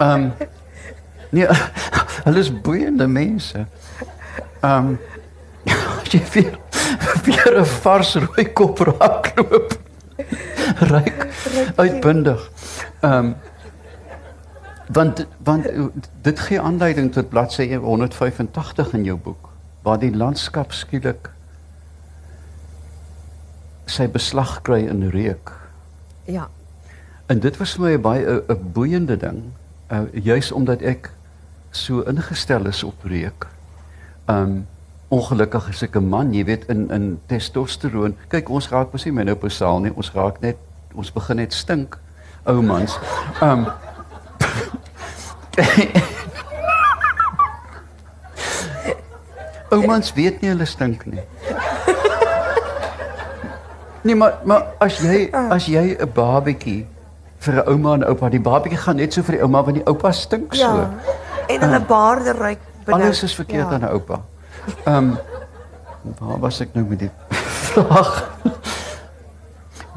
[0.00, 0.32] Ehm um,
[1.30, 1.46] nee,
[2.26, 3.66] hulle is boeiende mense.
[4.60, 4.98] Ehm um,
[6.12, 6.58] jy weer
[7.24, 9.76] weer 'n vars rooi kop raakloop.
[10.92, 11.26] Ryk
[11.76, 12.50] uitbundig.
[13.00, 13.34] Ehm um,
[14.92, 15.68] want want
[16.22, 19.48] dit gee aanleiding tot bladsy 185 in jou boek
[19.82, 21.30] waar die landskap skielik
[23.86, 25.52] sy beslag kry in reuk.
[26.24, 26.48] Ja.
[27.26, 29.52] En dit was vir my baie 'n boeiende ding,
[29.90, 31.10] uh, juis omdat ek
[31.70, 33.46] so ingestel is op reuk.
[34.26, 34.66] Um
[35.10, 38.16] ongelukkig is ek 'n man, jy weet in in testosteron.
[38.28, 40.56] Kyk, ons raak mos nie menopausaal nie, ons raak net
[40.94, 41.98] ons begin net stink,
[42.46, 42.98] ou mans.
[43.42, 43.66] Um
[49.70, 51.22] Ou mans weet nie hulle stink nie.
[54.02, 55.50] Nee, maar maar as jy ah.
[55.54, 56.86] as jy 'n babatjie
[57.40, 58.28] vir 'n ouma en oupa.
[58.28, 60.60] Die babatjie gaan net so vir die ouma want die oupa stink so.
[60.60, 60.90] Ja.
[61.48, 63.02] En hulle baarde ruik benoud.
[63.02, 63.74] Alles is verkeerd ja.
[63.74, 64.20] aan 'n oupa.
[64.84, 65.18] Ehm um,
[66.18, 67.10] waar was ek nou met die
[67.70, 68.30] vraag?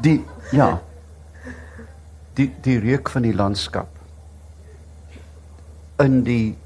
[0.00, 0.80] Die ja.
[2.34, 3.88] Die die reuk van die landskap.
[5.96, 6.56] In die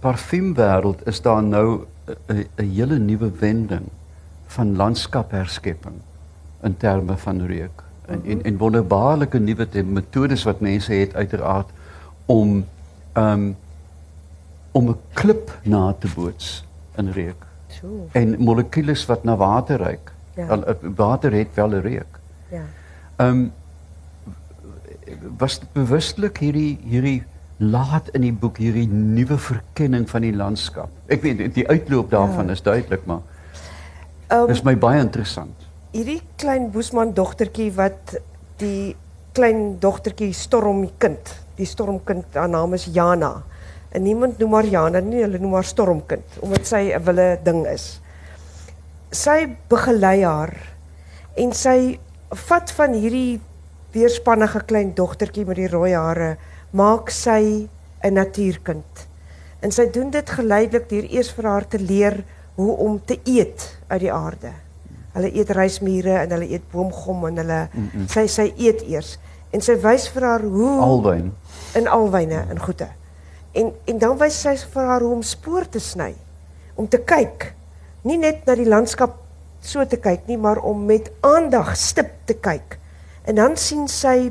[0.00, 1.86] parfuumwêreld is daar nou
[2.28, 3.88] 'n 'n hele nuwe wending
[4.46, 6.00] van landskapherskepping
[6.62, 11.70] in terme van reuk en en, en wonderbaarlike nuwe metodes wat mense het uiteraard
[12.26, 12.64] om
[13.12, 13.56] ehm um,
[14.76, 16.64] om 'n klip na te boots
[16.96, 17.46] in reuk.
[17.68, 18.08] So.
[18.12, 20.12] En molekules wat na water ruik.
[20.34, 20.46] Ja.
[20.46, 20.64] Al,
[20.94, 22.18] water het wel 'n reuk.
[22.50, 22.62] Ja.
[23.16, 23.52] Ehm um,
[25.36, 27.22] was dit bewustelik hierdie hierdie
[27.56, 30.88] laat in die boek hierdie nuwe verkenning van die landskap.
[31.06, 32.52] Ek weet die uitloop daarvan ja.
[32.52, 33.20] is duidelik, maar
[34.28, 35.65] Um, dis my baie interessant.
[35.96, 38.16] Hierdie klein boesman dogtertjie wat
[38.60, 38.92] die
[39.36, 43.32] klein dogtertjie Storm die kind, die stormkind, haar naam is Jana.
[43.96, 47.64] En niemand noem haar Jana nie, hulle noem haar Stormkind omdat sy 'n wille ding
[47.66, 48.00] is.
[49.12, 50.52] Sy begelei haar
[51.36, 51.98] en sy
[52.30, 53.40] vat van hierdie
[53.92, 56.36] weerspannige klein dogtertjie met die rooi hare,
[56.72, 57.68] maak sy
[58.04, 59.08] 'n natuurkind.
[59.62, 62.24] En sy doen dit geleidelik deur eers vir haar te leer
[62.56, 64.65] hoe om te eet uit die aarde.
[65.16, 68.08] Hulle eet rysmure en hulle eet boomgom en hulle mm -mm.
[68.12, 69.16] sy sy eet eers
[69.56, 71.32] en sy wys vir haar hoe Alwyn.
[71.74, 72.88] in alwyne en goede.
[73.52, 76.14] En en dan wys sy vir haar hoe om spoor te sny,
[76.74, 77.54] om te kyk.
[78.02, 79.16] Nie net na die landskap
[79.60, 82.78] so te kyk nie, maar om met aandag stip te kyk.
[83.24, 84.30] En dan sien sy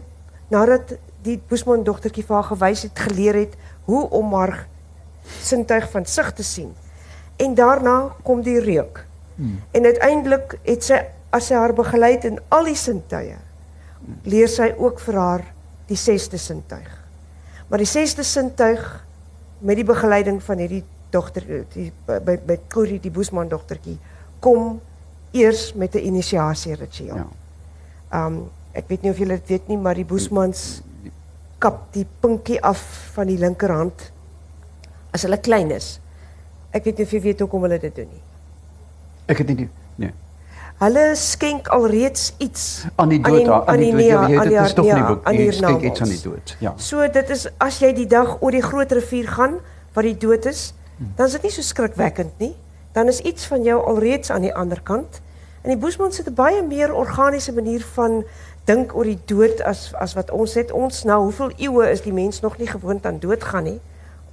[0.53, 0.93] nadat
[1.25, 3.57] die Boesman dogtertjie vir haar gewys het, geleer het
[3.89, 4.67] hoe om haar
[5.41, 6.71] sintuig van sig te sien.
[7.41, 9.05] En daarna kom die reuk.
[9.35, 9.59] Hmm.
[9.71, 11.01] En uiteindelik het sy
[11.35, 13.37] as sy haar begelei het in al die sintuie,
[14.23, 15.43] leer sy ook vir haar
[15.89, 16.91] die sesde sintuig.
[17.69, 18.83] Maar die sesde sintuig
[19.65, 23.97] met die begeleiding van hierdie dogter die by by Corrie die Boesman dogtertjie
[24.43, 24.79] kom
[25.35, 27.15] eers met 'n inisiasie ritueel.
[27.15, 28.25] Ja.
[28.25, 30.81] Um ek weet nie of julle dit weet nie, maar die Boesmans
[31.59, 32.81] kap die pinkie af
[33.15, 34.11] van die linkerhand
[35.11, 35.99] as hulle klein is.
[36.71, 38.24] Ek weet nie of jy weet hoekom hulle dit doen nie.
[39.25, 40.13] Ek het nie die nee.
[40.77, 44.01] Hulle skenk alreeds iets Aan die dood, aan, aan die dood.
[44.01, 45.25] Ja, jy, aan dit is tog nie boek.
[45.25, 46.55] aan Jy die skenk iets aan die dood.
[46.59, 46.73] Ja.
[46.77, 49.59] So dit is as jy die dag oor die groot rivier gaan
[49.95, 50.73] waar die dood is,
[51.15, 52.55] dan is dit nie so skrikwekkend nie.
[52.91, 55.21] Dan is iets van jou alreeds aan die ander kant.
[55.63, 58.23] En die Boesmans het 'n baie meer organiese manier van
[58.65, 60.71] dink oor die dood as as wat ons het.
[60.71, 63.79] Ons nou hoeveel eeue is die mens nog nie gewoond aan doodgaan nie.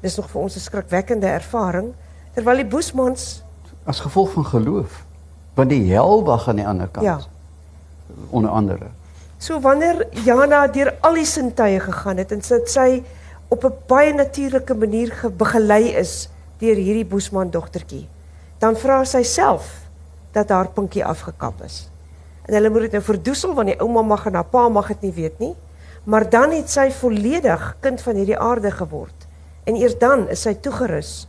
[0.00, 1.94] Dis nog vir ons 'n skrikwekkende ervaring.
[2.35, 3.42] Terwyl die Boesmans
[3.85, 5.05] As gevolg van geloof.
[5.55, 7.05] Want die hel wag aan die ander kant.
[7.07, 7.18] Ja.
[8.31, 8.87] Onder andere.
[9.38, 13.03] So wanneer Jana deur al die sintuie gegaan het en sit sy
[13.49, 18.09] op 'n baie natuurlike manier ge- begelei is deur hierdie Boesman dogtertjie,
[18.59, 19.81] dan vra sy self
[20.33, 21.90] dat haar pinkie afgekap is.
[22.47, 25.01] En hulle moet dit nou verdoesel want die ouma mag en haar pa mag dit
[25.03, 25.55] nie weet nie.
[26.05, 29.27] Maar dan het sy volledig kind van hierdie aarde geword.
[29.64, 31.27] En eers dan is sy toegerus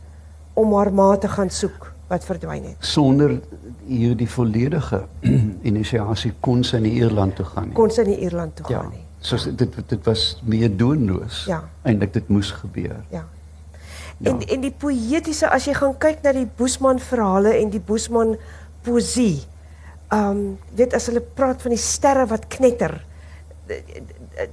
[0.54, 2.76] om haar ma te gaan soek wat verdwyn het.
[2.84, 3.38] Sonder
[3.86, 5.04] hierdie volledige
[5.70, 7.76] inisiasie kon sy nie Ierland toe gaan nie.
[7.78, 8.80] Kon sy nie Ierland toe ja.
[8.80, 9.04] gaan nie.
[9.24, 11.44] Soos dit dit was meer doenloos.
[11.48, 11.62] Ja.
[11.82, 13.00] Eintlik dit moes gebeur.
[13.12, 13.24] Ja.
[14.18, 14.30] Ja.
[14.30, 18.36] En en die poëtiese as jy gaan kyk na die Boesman verhale en die Boesman
[18.86, 19.42] poesie.
[20.12, 20.44] Ehm um,
[20.76, 23.00] weet as hulle praat van die sterre wat knetter.
[23.66, 23.80] Die,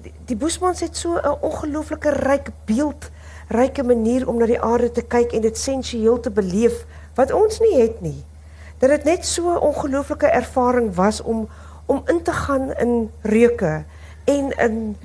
[0.01, 3.11] die, die Boesmans het so 'n ongelooflike ryk beeld,
[3.47, 7.59] ryke manier om na die aarde te kyk en dit sensueel te beleef wat ons
[7.59, 8.23] nie het nie.
[8.79, 11.47] Dat dit net so 'n ongelooflike ervaring was om
[11.85, 13.83] om in te gaan in reuke
[14.23, 14.95] en in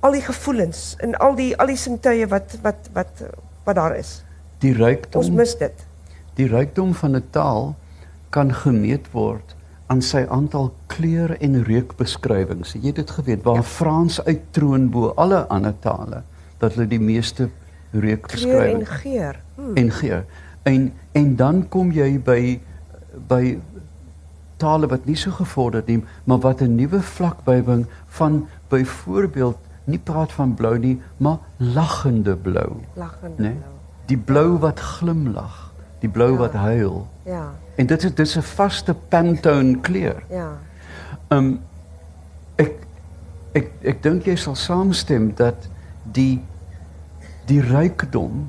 [0.00, 3.24] al die gevoelens en al die al die sintuie wat wat wat
[3.64, 4.22] wat daar is.
[4.58, 5.86] Die rykdom Ons mis dit.
[6.34, 7.74] Die rykdom van 'n taal
[8.30, 9.54] kan gemeet word
[9.86, 12.72] aan sy aantal kleur en reukbeskrywings.
[12.72, 13.62] Jy het dit geweet waar ja.
[13.62, 16.22] Frans uittroon bo alle ander tale
[16.58, 17.52] dat hulle die meeste Kleur
[17.92, 19.36] en reukbeskrywings geur.
[19.54, 19.76] Hmm.
[19.76, 20.24] en geur.
[20.64, 22.60] En en dan kom jy by
[23.28, 23.58] by
[24.56, 29.98] tale wat nie so gevorderd nie, maar wat 'n nuwe vlak bybring van byvoorbeeld nie
[29.98, 33.52] praat van blou nie, maar lagende blou, Lagende né?
[33.52, 33.72] blou.
[34.06, 36.38] Die blou wat glimlag, die blou Ja.
[36.38, 37.06] wat huil.
[37.24, 40.22] Ja, En dit is dit is 'n vaste Pantone kleur.
[40.30, 40.48] ja.
[41.28, 41.60] Ehm um,
[42.56, 42.72] ek
[43.52, 45.68] ek ek dink jy sal saamstem dat
[46.12, 46.40] die
[47.46, 48.48] die rykdom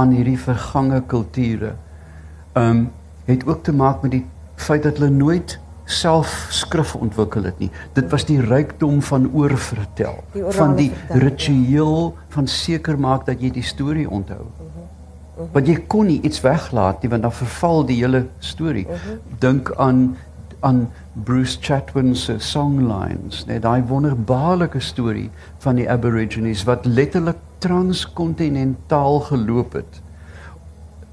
[0.00, 1.74] aan hierdie vergange kulture
[2.54, 2.88] ehm um,
[3.30, 4.24] het ook te maak met die
[4.58, 5.58] feit dat hulle nooit
[5.90, 7.68] self skrif ontwikkel het nie.
[7.94, 11.26] Dit was die rykdom van oorvertel, Die van die vertelling, ja.
[11.28, 14.44] ritueel van seker maak dat jy die storie onthou.
[14.46, 18.86] Mhm, Want jy kon nie iets weglaat nie want dan verval die hele storie.
[18.86, 19.38] Mhm.
[19.38, 20.16] Dink aan
[20.60, 20.90] aan
[21.24, 29.72] Bruce Chatwin se songlines, net daai wonderbaarlike storie van die Aborigines wat letterlik transkontinentaal geloop
[29.72, 30.00] het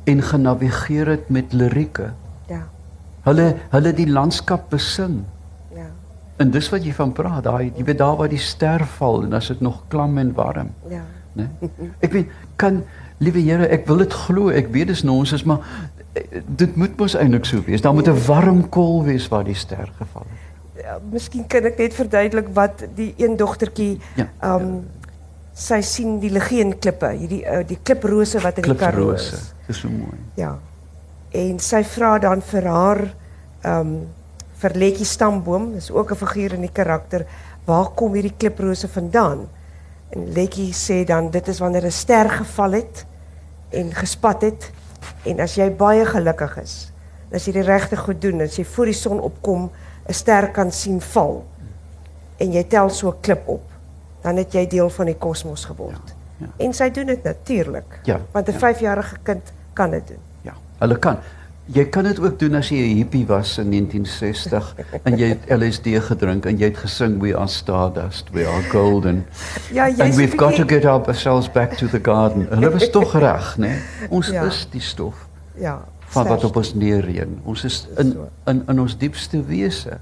[0.07, 2.11] en genavigeer het met lirieke.
[2.47, 2.61] Ja.
[3.27, 5.17] Hulle hulle die landskap besing.
[5.75, 5.89] Ja.
[6.39, 9.33] En dis wat jy van praat, daai jy weet daar waar die ster val en
[9.35, 11.03] as dit nog klam en warm, Ja.
[11.35, 11.49] né?
[12.05, 12.83] Ek weet kan
[13.19, 15.59] liewe Here, ek wil dit glo, ek weet dis nonsens, maar
[16.13, 17.81] eh, dit moet mos eintlik so wees.
[17.81, 20.83] Daar moet 'n warm kol wees waar die ster geval het.
[20.85, 20.99] ja.
[21.11, 24.29] Miskien kan ek net verduidelik wat die een dogtertjie Ja.
[24.39, 24.85] ehm um,
[25.57, 29.39] sy sien die legeenklippe, hierdie uh, die kliprose wat in die Karoo Kliprose.
[29.39, 29.53] is.
[29.67, 30.17] Dis so mooi.
[30.37, 30.53] Ja.
[31.33, 33.03] En sy vra dan vir haar
[33.63, 33.97] ehm um,
[34.57, 37.27] vir Letjie Stamboom, dis ook 'n figuur in die karakter,
[37.65, 39.47] waar kom hierdie kliprose vandaan?
[40.09, 43.05] En Letjie sê dan dit is wanneer 'n ster geval het
[43.69, 44.71] en gespat het
[45.25, 46.91] en as jy baie gelukkig is,
[47.31, 49.69] as jy die regte goed doen, as jy voor die son opkom
[50.09, 51.45] 'n ster kan sien val
[52.37, 53.76] en jy tel so 'n klip op,
[54.21, 56.13] dan het jy deel van die kosmos geword.
[56.39, 56.65] Ja, ja.
[56.65, 57.99] En sy doen dit natuurlik.
[58.03, 58.57] Ja, Want 'n ja.
[58.73, 60.17] 5-jarige kind kan dit doen.
[60.41, 61.17] Ja, hulle kan.
[61.65, 65.59] Jy kan dit ook doen as jy 'n hippie was in 1960 en jy het
[65.61, 69.25] LSD gedrink en jy het gesing we are stardust, we are golden.
[69.73, 72.47] Ja, jy's And we've got to get ourselves back to the garden.
[72.49, 73.71] Hulle was tog reg, né?
[74.09, 74.43] Ons Ja.
[74.43, 75.83] is die stof Ja.
[76.05, 77.39] van wat op ons neerreën.
[77.43, 79.99] Ons is in in in ons diepste wese Ek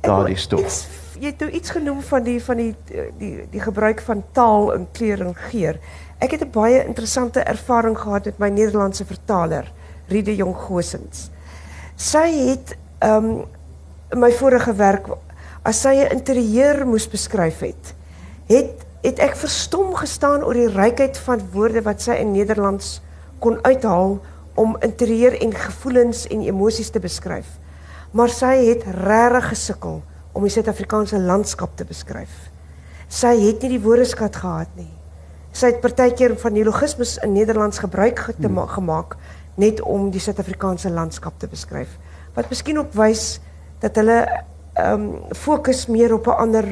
[0.00, 0.60] daardie stof.
[0.60, 0.86] iets-
[1.20, 2.74] Jy het nou iets genoem van die van die
[3.18, 5.78] die die gebruik van taal in kleur en geur.
[6.18, 9.72] Ek het 'n baie interessante ervaring gehad met my Nederlandse vertaler,
[10.08, 11.30] Riede Jong Gosens.
[11.96, 13.44] Sy het ehm um,
[14.20, 15.06] my vorige werk
[15.62, 17.94] as sy 'n interieur moes beskryf het,
[18.46, 23.00] het het ek verstom gestaan oor die rykheid van woorde wat sy in Nederlands
[23.38, 24.18] kon uithaal
[24.54, 27.46] om interieur en gevoelens en emosies te beskryf.
[28.10, 30.02] Maar sy het regtig gesukkel
[30.36, 32.34] om die Suid-Afrikaanse landskap te beskryf.
[33.08, 34.90] Sy het nie die woordeskat gehad nie.
[35.56, 39.16] Sy het partykeer van neologismes in Nederlands gebruik ge- te ma gemaak
[39.56, 41.96] net om die Suid-Afrikaanse landskap te beskryf.
[42.36, 43.38] Wat miskien ook wys
[43.80, 44.18] dat hulle
[44.76, 46.66] ehm um, fokus meer op 'n ander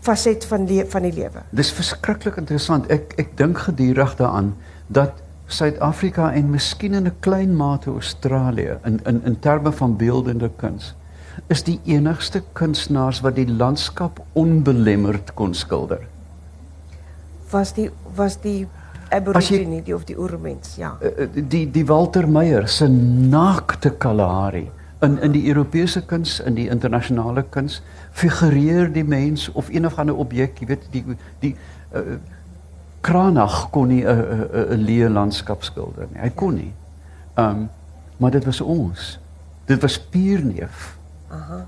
[0.00, 1.42] faset van le van die lewe.
[1.50, 2.86] Dis verskriklik interessant.
[2.90, 4.54] Ek ek dink gedurig daaraan
[4.86, 5.10] dat
[5.46, 10.94] Suid-Afrika en miskien in 'n klein mate Australië in in in terme van beeldende kuns
[11.48, 16.06] is die enigste kunstenaars wat die landskap onbelemmerd kon skilder.
[17.50, 18.66] Was die was die
[19.12, 20.96] aborigine die of die oermens, ja.
[21.00, 24.70] Eh, eh, Die die Walter Meyer se naakte Kalahari
[25.02, 29.98] in in die Europese kuns, in die internasionale kuns figureer die mens of een of
[29.98, 31.04] ander objek, jy weet die
[31.40, 31.56] die
[31.94, 32.00] uh,
[33.02, 36.20] Kranach kon nie 'n 'n 'n leë landskap skilder nie.
[36.20, 36.72] Hy kon nie.
[37.36, 37.68] Um
[38.18, 39.18] maar dit was ons.
[39.66, 40.96] Dit was Pierneef
[41.32, 41.66] Aha.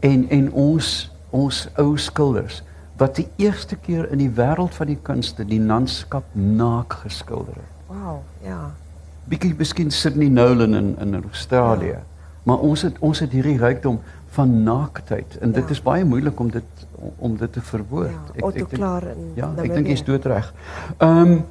[0.00, 2.62] en en ons ons ou skilders
[2.98, 7.70] wat die eerste keer in die wêreld van die kunste die landskap naak geskilder het
[7.92, 8.70] Wow, ja.
[9.28, 11.86] bietjie miskien Sydney Nolan in in Australië.
[11.86, 12.02] Ja.
[12.42, 14.00] Maar ons het ons het hierdie rykdom
[14.32, 15.70] van naaktheid en dit Ja.
[15.70, 16.86] is baie moeilik om dit
[17.18, 18.10] om dit te verwoord.
[18.34, 19.74] Ja, Otto Klaar in Ja, ek Namibië.
[19.74, 20.52] dink jy's doodreg.
[20.98, 21.44] Ehm um,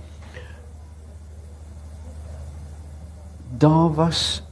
[3.58, 4.44] daar was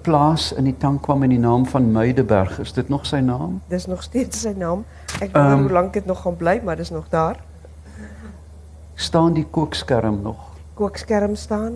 [0.00, 2.58] 'n plaas in die Tankwa met die naam van Meideberg.
[2.58, 3.60] Is dit nog sy naam?
[3.68, 4.84] Dis nog steeds sy naam.
[5.12, 7.36] Ek weet nie Ehm, hoe lank dit nog gaan bly, maar dis nog daar.
[8.94, 10.36] Staan die kookskerm nog?
[10.74, 11.72] Kookskerm staan.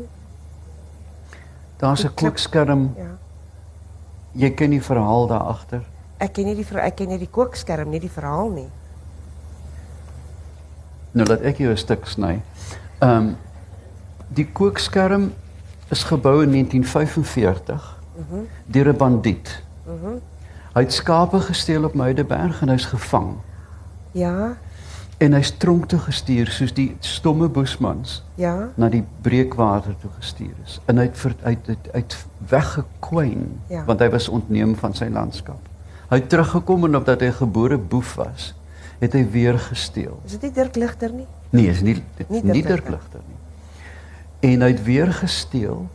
[1.76, 2.94] Daar's 'n kookskerm.
[2.96, 3.16] Ja.
[4.32, 5.82] Jy ken die verhaal daar agter.
[6.16, 8.68] Ek ken nie die ek ken nie die kookskerm nie, die verhaal nie.
[11.10, 12.42] Nou laat ek jou 'n stuk sny.
[12.98, 13.36] Ehm um,
[14.28, 15.32] die kookskerm
[15.90, 18.44] is gebou in 1945 Mhm.
[18.66, 19.62] deur 'n bandiet.
[19.86, 20.14] Mhm.
[20.74, 23.34] Hy het skape gesteel op Muidenberg en hy's gevang
[24.12, 24.56] Ja,
[25.18, 28.68] en hy's tronk toe gestuur soos die stomme boesmans ja.
[28.74, 30.80] na die breekwater toe gestuur is.
[30.86, 32.16] En hy het het, uit uit
[32.48, 33.84] weggekwyn Ja.
[33.84, 35.60] want hy was ontneem van sy landskap.
[36.10, 38.54] Hy het teruggekom en omdat hy gebore boef was,
[39.00, 40.20] het hy weer gesteel.
[40.24, 41.26] Is dit nie Dirk Ligter nie?
[41.50, 42.88] Nee, is nie dit Nie nie, nie Dirk Dirk.
[42.90, 44.52] Ligter nie.
[44.52, 45.88] En hy het weer gesteel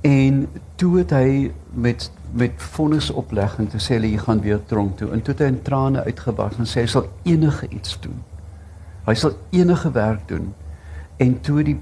[0.00, 4.60] en toe het hy met met vonnis opleg en toe sê hulle jy gaan weer
[4.68, 7.96] tronk toe en toe het hy in trane uitgebars en sê hy sal enige iets
[8.04, 8.18] doen.
[9.06, 10.50] Hy sal enige werk doen.
[11.16, 11.78] En toe die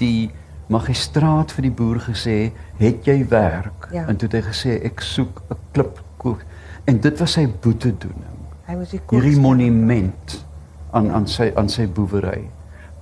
[0.00, 0.30] die
[0.70, 4.06] magistraat vir die boer gesê, "Het jy werk?" Ja.
[4.06, 6.42] En toe het hy gesê, "Ek soek 'n klip kook."
[6.84, 8.38] En dit was sy boetedoening.
[8.64, 9.42] Hy was die Hierdie kookster.
[9.42, 10.44] monument
[10.90, 12.50] aan aan sy aan sy boewery.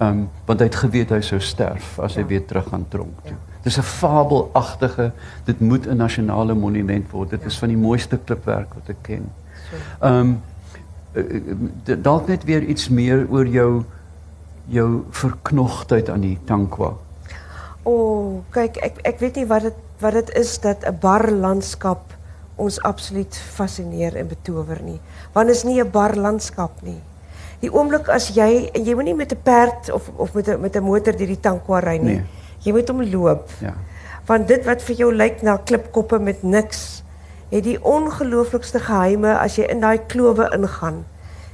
[0.01, 2.26] Um want hy het geweet hy sou sterf as hy Ja.
[2.26, 3.32] weer terug gaan tronk toe.
[3.32, 3.36] Ja.
[3.62, 5.12] Dis 'n fabelagtige,
[5.44, 7.30] dit moet 'n nasionale monument word.
[7.30, 7.46] Dit Ja.
[7.46, 9.30] is van die mooiste klipwerk wat ek ken.
[9.70, 10.07] So.
[10.07, 10.42] Um
[11.14, 13.84] uh, dalk net weer iets meer oor jou
[14.68, 16.92] jou verknogtheid aan die tankwa.
[17.82, 21.30] O, oh, kyk, ek ek weet nie wat dit wat dit is dat 'n bar
[21.30, 22.14] landskap
[22.57, 25.01] ons absoluut fascineer en betower nie.
[25.32, 27.01] Want is nie 'n bar landskap nie.
[27.61, 30.61] Die oomblik as jy en jy moet nie met 'n perd of of met 'n
[30.61, 32.15] met 'n motor deur die tankwa ry nie.
[32.15, 32.25] Nee.
[32.65, 33.51] Jy moet hom loop.
[33.61, 33.75] Ja.
[34.27, 37.03] Want dit wat vir jou lyk na klipkoppe met niks,
[37.51, 41.05] het die ongelooflikste geheime as jy in daai klowe ingaan.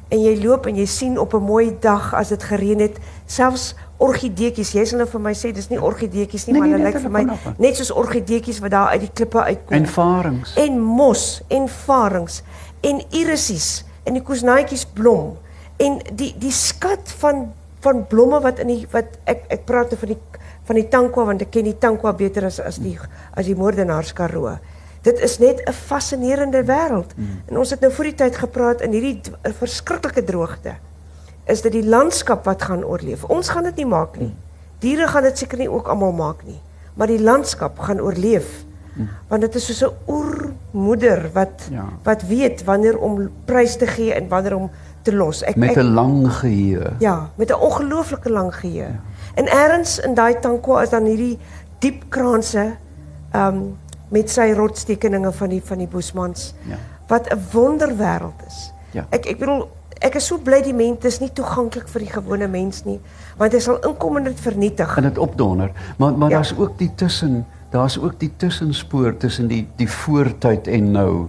[0.09, 3.75] En jy loop en jy sien op 'n mooi dag as dit gereën het, selfs
[3.97, 4.73] orgideetjies.
[4.73, 6.93] Jy sal nou vir my sê dis nie orgideetjies nie, Nee, maar nee, dit nee,
[6.93, 7.59] lyk vir hulle my kom af.
[7.59, 9.77] net soos orgideetjies wat daar uit die klippe uitkom.
[9.77, 10.55] En varings.
[10.57, 12.43] en mos en varings
[12.81, 15.37] en irisies en die koesnaatjies blom
[15.77, 19.99] en die die skat van van blomme wat in die wat ek ek praat nou
[20.01, 20.19] van die
[20.65, 22.99] van die tankwa want ek ken die tankwa beter as as die
[23.37, 24.59] as die moordenaars Karoo.
[25.03, 27.13] Dit is net 'n fascinerende wêreld.
[27.17, 27.43] Mm.
[27.47, 30.75] En ons het nou voor die tyd gepraat in hierdie d- verskriklike droogte.
[31.47, 33.25] Is dit die landskap wat gaan oorleef?
[33.25, 34.33] Ons gaan dit nie maak nie.
[34.79, 36.61] Diere gaan dit seker nie ook maak nie,
[36.95, 38.65] maar die landskap gaan oorleef.
[39.29, 41.85] Want dit is soos 'n oermoeder wat Ja.
[42.03, 44.71] wat weet wanneer om prys te gee en wanneer om
[45.05, 45.43] te los.
[45.45, 46.93] Ek Met 'n lang geheue.
[46.99, 48.91] ja, met 'n ongelooflike lang geheue.
[49.35, 51.39] En ergens in daai tankwa is dan hierdie
[51.79, 52.77] diep kraanse
[53.33, 53.59] ehm
[54.09, 56.77] met sy rotstekeninge van die van die Boesmans Ja.
[57.09, 58.73] wat 'n wonderwêreld is.
[58.91, 59.07] Ja.
[59.11, 59.69] Ek ek bedoel
[60.01, 63.01] ek is so bly die mens is nie toeganklik vir die gewone mens nie,
[63.39, 64.97] want hy sal inkom en dit vernietig.
[64.97, 65.71] en dit opdonder.
[65.97, 66.35] Maar maar Ja.
[66.37, 71.27] daar's ook die tussen daar's ook die tussenspoor tussen die die voortyd en nou.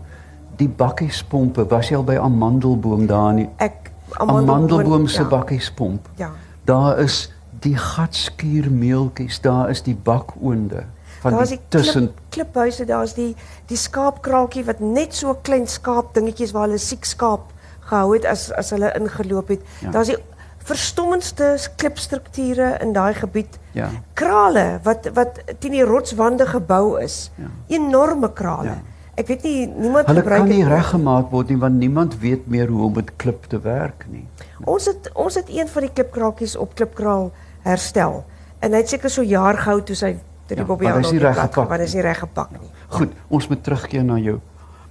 [0.58, 3.48] Die bakkiespompe, was jy al by Amandelboom daar nie?
[3.58, 3.92] Ek
[4.22, 6.10] Amandelboom se ja, bakkiespomp.
[6.20, 6.32] Ja.
[6.66, 7.26] Daar is
[7.66, 10.86] die gatskuurmeeltjies, daar is die bakoonde
[11.26, 13.34] van Daar's die die tussen klip, kliphuise, daar's die
[13.70, 17.52] die skaapkraaltjie wat net so klein skaap dingetjies waar hulle siek skaap
[17.90, 19.62] gehou het as as hulle ingeloop het.
[19.82, 19.92] Ja.
[19.96, 20.20] Daar's die
[20.66, 23.60] verstommendste klipstrukture in daai gebied.
[23.74, 23.90] ja.
[24.14, 27.32] Krale wat wat teen die rotswande gebou is.
[27.36, 27.50] Ja.
[27.68, 28.76] Enorme krale.
[28.78, 28.95] Ja.
[29.16, 32.48] Ek weet nie niemand Hulle gebruik kan nie dit reggemaak word nie want niemand weet
[32.52, 34.26] meer hoe om met klip te werk nie.
[34.68, 37.30] Ons het ons het een van die klipkraaltjies op klipkraal
[37.64, 38.24] herstel.
[38.60, 40.16] En hy het seker so jaar gehou toe sy
[40.50, 42.70] toe die Ja, nie op die gaan, maar hy is nie reggepak nie.
[42.94, 44.40] Goed, ons moet terugkeer na jou.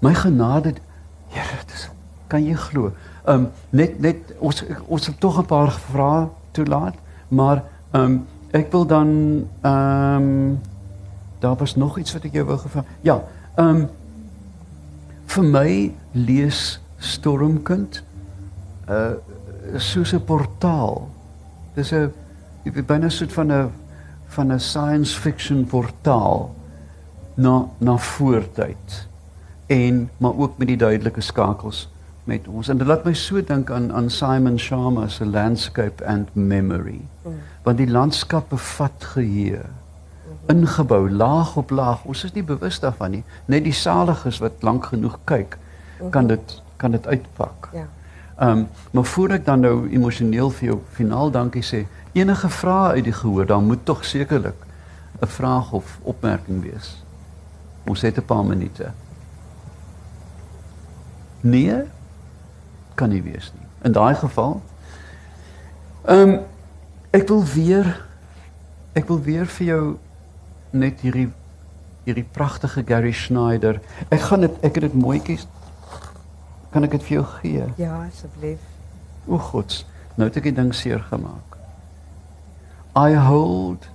[0.00, 0.74] My genade,
[1.34, 1.88] Here, dis
[2.30, 2.92] kan jy glo.
[3.24, 6.94] Ehm um, net net ons ons het tog 'n paar vrae toelaat,
[7.28, 7.62] maar
[7.92, 9.10] ehm um, ek wil dan
[9.60, 10.60] ehm um,
[11.40, 12.84] daar was nog iets wat ek jou wou gevra.
[13.00, 13.22] Ja,
[13.56, 13.88] ehm um,
[15.34, 15.70] vir my
[16.14, 18.02] lees Stormkind
[18.88, 19.14] uh
[19.80, 21.08] soos 'n portaal.
[21.74, 22.12] Dis 'n
[22.64, 23.70] jy weet byna so 'n van 'n
[24.28, 26.54] van 'n science fiction portaal
[27.36, 29.08] na na voortyd
[29.66, 31.88] en maar ook met die duidelike skakels
[32.24, 36.28] met ons en dit laat my so dink aan aan Simon Sharma se landscape and
[36.34, 37.32] memory Mm.
[37.62, 39.64] want die landskap bevat geheue
[40.46, 44.84] ingebou laag op laag ons is nie bewus daarvan nie net die saliges wat lank
[44.92, 45.58] genoeg kyk
[46.10, 47.86] kan dit kan dit uitpak Ja.
[48.36, 52.92] Ehm um, maar voor ek dan nou emosioneel vir jou finaal dankie sê, enige vrae
[52.98, 54.66] uit die gehoor, dan moet tog sekerlik
[55.20, 57.04] 'n vraag of opmerking wees.
[57.86, 58.90] Ons het 'n paar minute.
[61.40, 61.82] Nee,
[62.94, 63.66] kan nie wees nie.
[63.82, 64.62] In daai geval
[66.04, 66.40] ehm um,
[67.10, 68.06] ek wil weer
[68.92, 69.96] ek wil weer vir jou
[70.74, 71.30] net hierdie
[72.04, 73.78] hierdie pragtige Gary Schneider.
[74.12, 75.46] Ek gaan dit ek het dit mooietjies
[76.74, 77.66] kan ek dit vir jou gee?
[77.78, 78.62] Ja, asseblief.
[79.30, 79.84] O God,
[80.18, 81.54] nou het ek die ding seer gemaak.
[82.98, 83.86] I hold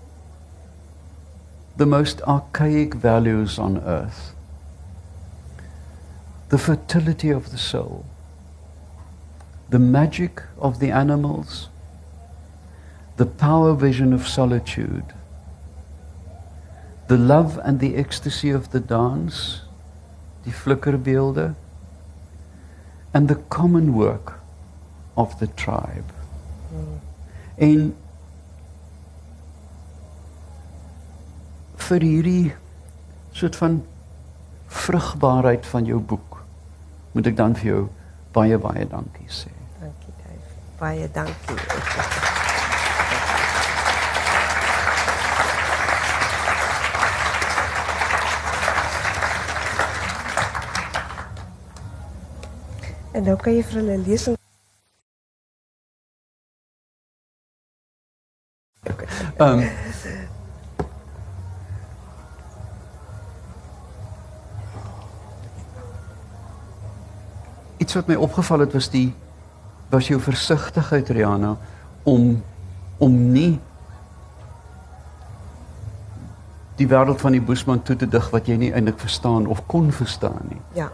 [1.75, 4.31] the most archaic values on earth.
[6.55, 8.05] The fertility of the soul.
[9.69, 11.67] The magic of the animals.
[13.17, 15.18] The power vision of solitude.
[17.09, 19.65] The love and the ecstasy of the dance.
[20.45, 21.55] Die flikkerbeelde
[23.13, 24.39] and the common work
[25.15, 26.13] of the tribe.
[27.57, 27.95] En
[31.89, 32.53] vir hierdie
[33.31, 33.81] soort van
[34.67, 36.43] vrugbaarheid van jou boek
[37.11, 37.85] moet ek dan vir jou
[38.37, 39.51] baie baie dankie sê.
[39.81, 40.59] Dankie Dave.
[40.79, 42.35] Baie dankie.
[53.19, 54.35] En nou kan jy vir hulle lesing
[59.43, 59.63] Ehm
[67.79, 69.09] Iets wat my opgeval het was die
[69.89, 71.57] was jou versigtigheid Rihanna
[72.03, 72.31] om
[73.03, 73.59] om nie
[76.79, 79.91] die wêreld van die Boesman toe te dig wat jy nie eintlik verstaan of kon
[79.91, 80.61] verstaan nie.
[80.79, 80.91] Ja.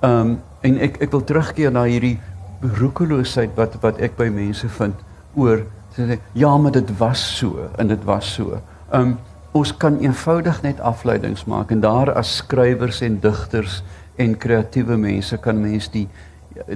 [0.00, 2.18] Ehm um, en ek ek wil terugkeer na hierdie
[2.60, 4.96] roekeloosheid wat wat ek by mense vind
[5.36, 5.64] oor
[5.96, 8.60] sê ja, maar dit was so en dit was so.
[8.92, 9.18] Ehm um,
[9.52, 13.82] ons kan eenvoudig net afleidings maak en daar as skrywers en digters
[14.16, 16.06] en kreatiewe mense kan mens die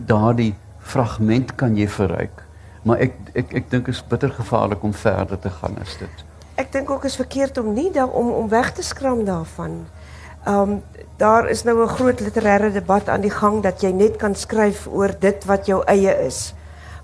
[0.09, 2.45] daardie fragment kan jy verryk.
[2.83, 6.25] Maar ek ek ek dink is bitter gevaarlik om verder te gaan as dit.
[6.61, 9.70] Ek dink ook is verkeerd om nie daar om om weg te skram daarvan.
[9.70, 10.04] Ehm
[10.49, 10.83] um,
[11.17, 14.87] daar is nou 'n groot literêre debat aan die gang dat jy net kan skryf
[14.87, 16.55] oor dit wat jou eie is.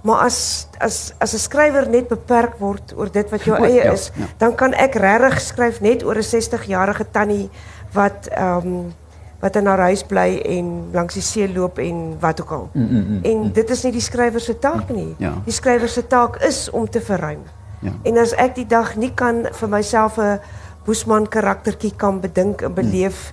[0.02, 3.84] Maar as as as 'n skrywer net beperk word oor dit wat jou O, eie
[3.84, 4.24] ja, is, ja.
[4.36, 7.50] dan kan ek regtig skryf net oor 'n 60-jarige tannie
[7.92, 8.94] wat ehm um,
[9.40, 12.68] wat in haar huis bly en langs die see loop en wat ook al.
[12.72, 15.14] Mm, mm, mm, en dit is nie die skrywer se taak nie.
[15.18, 15.32] Ja.
[15.44, 17.40] Die skrywer se taak is om te verruim.
[17.80, 17.92] Ja.
[18.02, 20.40] En as ek die dag nie kan vir myself 'n
[20.84, 23.32] Boesman karaktertjie kan bedink en beleef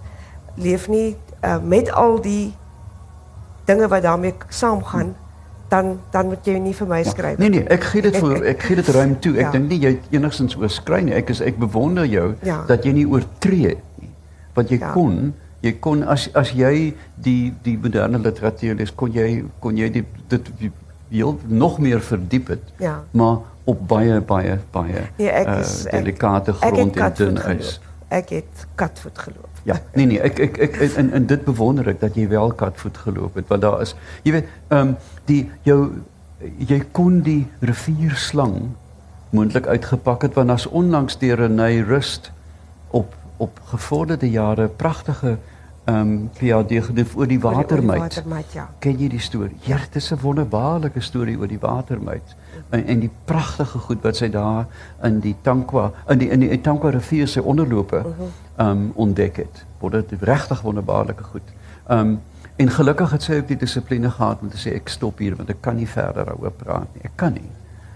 [0.56, 2.54] leef nie uh, met al die
[3.66, 5.16] dinge wat daarmee saamgaan,
[5.70, 7.38] dan dan moet jy nie vir my skryf.
[7.38, 9.34] Nee nee, ek gee dit voor ek gee dit ruim toe.
[9.38, 9.52] Ek Ja.
[9.52, 11.14] dink nie jy enigstens oorskry nie.
[11.14, 12.64] Ek is ek bewonder jou Ja.
[12.68, 14.10] dat jy nie oortree nie.
[14.56, 14.92] Want jy Ja.
[14.94, 19.90] kon jy kon as as jy die die moderne literatuur lees, kon jy kon jy
[19.92, 20.50] die dit
[21.10, 22.64] heel nog meer verdiep het.
[22.80, 23.04] Ja.
[23.12, 23.38] Maar
[23.68, 27.28] op baie baie baie Nee, ek eh, is ek, delikate ek het grond en katvoet
[27.28, 27.60] dun geloop.
[27.60, 27.80] ys.
[28.08, 29.50] Ek het katvoet geloop.
[29.68, 32.98] Ja, nee nee, ek ek ek en en dit bewonder ek dat jy wel katvoet
[33.04, 34.96] geloop het want daar is jy weet, ehm um,
[35.28, 35.80] die jou
[36.70, 38.70] jy kon die rivierslang
[39.36, 42.32] moontlik uitgepak het want as onlangs deur Renay Rust
[42.96, 45.38] op op gevorderde jare pragtige
[45.88, 47.88] ehm um, PhD gedoen oor die die- oor die.
[48.00, 48.70] Watermyt, ja.
[48.80, 49.58] Ken jy die storie?
[49.68, 52.36] Ja, dit is 'n wonderbaarlike storie oor die watermyt
[52.70, 54.66] en, en die pragtige goed wat sy daar
[55.04, 59.66] in die Tankwa in die in die Tankwa rivier se onderlope ehm um, ontdek het.
[59.80, 61.54] Word dit regtig wonderbaarlike goed.
[61.90, 62.20] Um,
[62.56, 65.50] en gelukkig het sy ook die dissipline gehad om te sê ek stop hier want
[65.50, 67.04] ek kan nie verder daaroor praat nie.
[67.04, 67.52] Ek kan nie.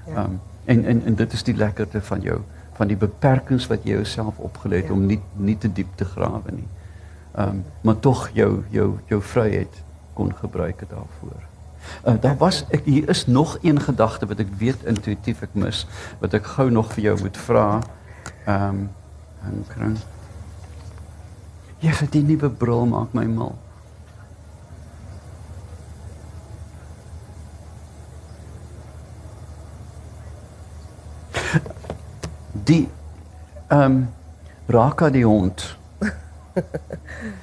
[0.07, 0.23] Ja.
[0.23, 2.41] Um, en, en en dit is die lekkerte van jou
[2.77, 4.93] van die beperkings wat jy jouself opgelê het Ja.
[4.93, 6.67] om nie nie te diep te grawe nie.
[7.35, 9.83] Ehm um, maar tog jou jou jou vryheid
[10.13, 11.50] kon gebruik het daarvoor.
[12.05, 15.85] Uh, daar was ek hier is nog een gedagte wat ek weet intuïtief ek mis
[16.19, 17.67] wat ek gou nog vir jou moet vra.
[18.45, 18.89] Ehm um,
[19.41, 19.97] en kring.
[21.81, 23.55] Ja, vir die nuwe bril maak my mal.
[32.69, 32.89] Die
[33.67, 34.09] ehm um,
[34.71, 35.77] Raka die hond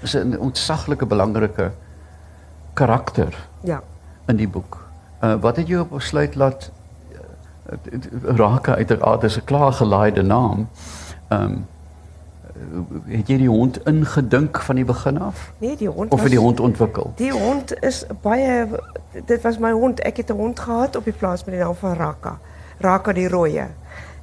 [0.07, 1.73] is 'n ontsaglike belangrike
[2.75, 3.83] karakter Ja.
[4.29, 4.79] In die boek.
[5.25, 6.71] Uh wat het jou op besluit laat
[7.67, 10.69] uh, Raka uiteraard is 'n klaar gelaaide naam.
[11.29, 11.67] Ehm um,
[13.07, 16.39] het jy die hond ingedink van die begin af Nee, die hond of was, die
[16.39, 17.13] hond ontwikkel?
[17.17, 18.67] Die hond is baie
[19.25, 20.01] dit was my hond.
[20.01, 22.39] Ek het 'n hond gehad op die plaas met die naam van Raka.
[22.79, 23.67] Raka die rooie.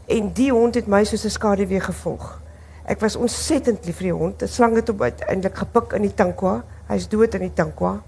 [0.05, 2.41] En die hond het my soos 'n skaduwee gevolg.
[2.85, 4.41] Ek was ontsettend lief vir die hond.
[4.41, 6.63] 'n Slang het hom uiteindelik gepik in die tankwa.
[6.87, 8.01] Hy's dood in die tankwa.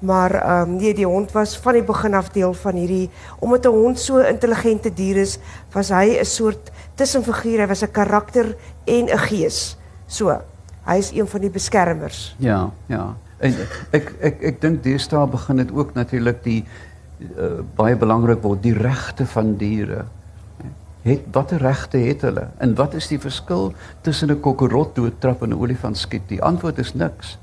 [0.00, 3.64] Maar ehm um, nee, die hond was van die begin af deel van hierdie omdat
[3.64, 5.38] 'n hond so 'n intelligente dier is,
[5.72, 7.60] was hy 'n soort tussenfiguur.
[7.60, 9.76] Hy was 'n karakter en 'n gees.
[10.06, 10.40] So,
[10.84, 12.34] hy is een van die beskermers.
[12.38, 13.16] Ja, ja.
[13.38, 13.54] En
[13.90, 16.64] ek ek ek dink deesdae begin dit ook natuurlik die
[17.36, 20.04] uh, baie belangrik word die regte van diere.
[21.02, 22.48] Het watter regte het hulle?
[22.58, 26.28] En wat is die verskil tussen 'n kokkerot doodtrap en 'n olifant skiet?
[26.28, 27.38] Die antwoord is niks.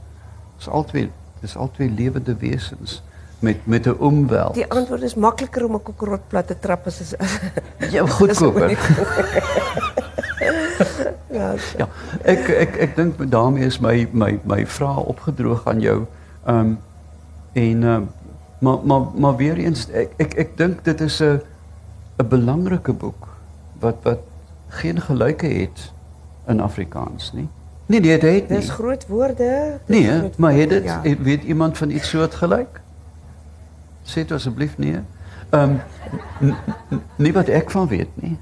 [0.57, 1.11] Dis albei
[1.41, 3.01] dis albei lewende wesens
[3.39, 4.51] met met 'n omwel.
[4.53, 7.39] Die antwoord is makliker om 'n kokkerot plat te trap as as
[7.93, 8.69] Ja, goedkoper.
[11.29, 11.53] ja.
[11.77, 11.87] Ja,
[12.21, 16.05] ek ek ek dink daarmee is my my my vrae opgedroog aan jou.
[16.45, 16.79] Ehm um,
[17.53, 18.09] en ehm um,
[18.59, 21.41] maar maar maar weer eens ek ek ek dink dit is 'n
[22.17, 23.27] 'n belangrike boek
[23.79, 24.19] wat wat
[24.67, 25.91] geen gelyke het
[26.47, 27.49] in Afrikaans nie.
[27.87, 28.59] Nee, nee, dit het nie.
[28.59, 29.79] Dis groot woorde.
[29.85, 31.23] dis Nee, groot maar het woorde, dit ja.
[31.23, 32.81] weet iemand van iets soortgelyk?
[34.03, 34.99] Sê dit asseblief nee.
[35.49, 35.77] Ehm
[36.41, 36.55] um,
[37.15, 38.37] nie wat ek van weet nie.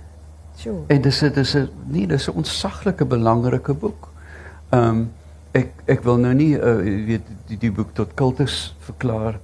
[0.58, 0.80] Sjoe.
[0.88, 4.10] En dis dit is 'n nee, dis 'n ontsaglike belangrike boek.
[4.70, 5.12] Ehm um,
[5.52, 9.39] ek ek wil nou nie uh, weet die die boek tot kultus verklaar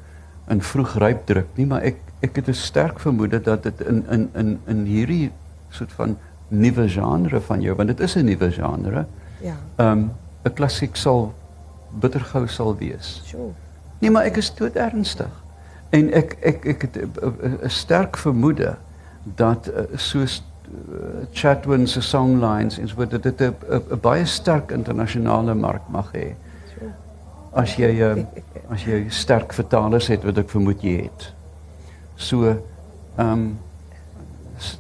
[0.48, 4.06] in vroeg ryp druk nie, maar ek ek het 'n sterk vermoede dat dit in
[4.10, 5.32] in in in hierdie
[5.70, 9.06] soort van nuwe genre van jou, want dit is 'n nuwe genre.
[9.42, 9.56] Ja.
[9.76, 10.12] Ehm um,
[10.44, 11.34] 'n klassiek sal
[12.00, 13.22] bittergou sal wees.
[13.26, 13.52] Sjoe.
[14.00, 15.32] Nee, maar ek is dood ernstig.
[15.90, 18.76] En ek ek ek het 'n sterk vermoede
[19.24, 25.54] dat uh, soos uh, Chatwin se songlines en so word dit 'n baie sterk internasionale
[25.54, 26.34] mark mag hê.
[27.54, 28.24] As jy uh,
[28.70, 31.34] as jy sterk vertalers het wat ek vermoed jy het.
[32.16, 32.46] So
[33.18, 33.60] ehm um,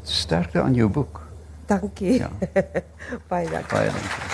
[0.03, 1.22] sterkte aan jou boek.
[1.66, 2.20] Dankie.
[2.20, 2.30] Ja.
[3.32, 3.76] baie dankie.
[3.78, 4.31] Baie dankie.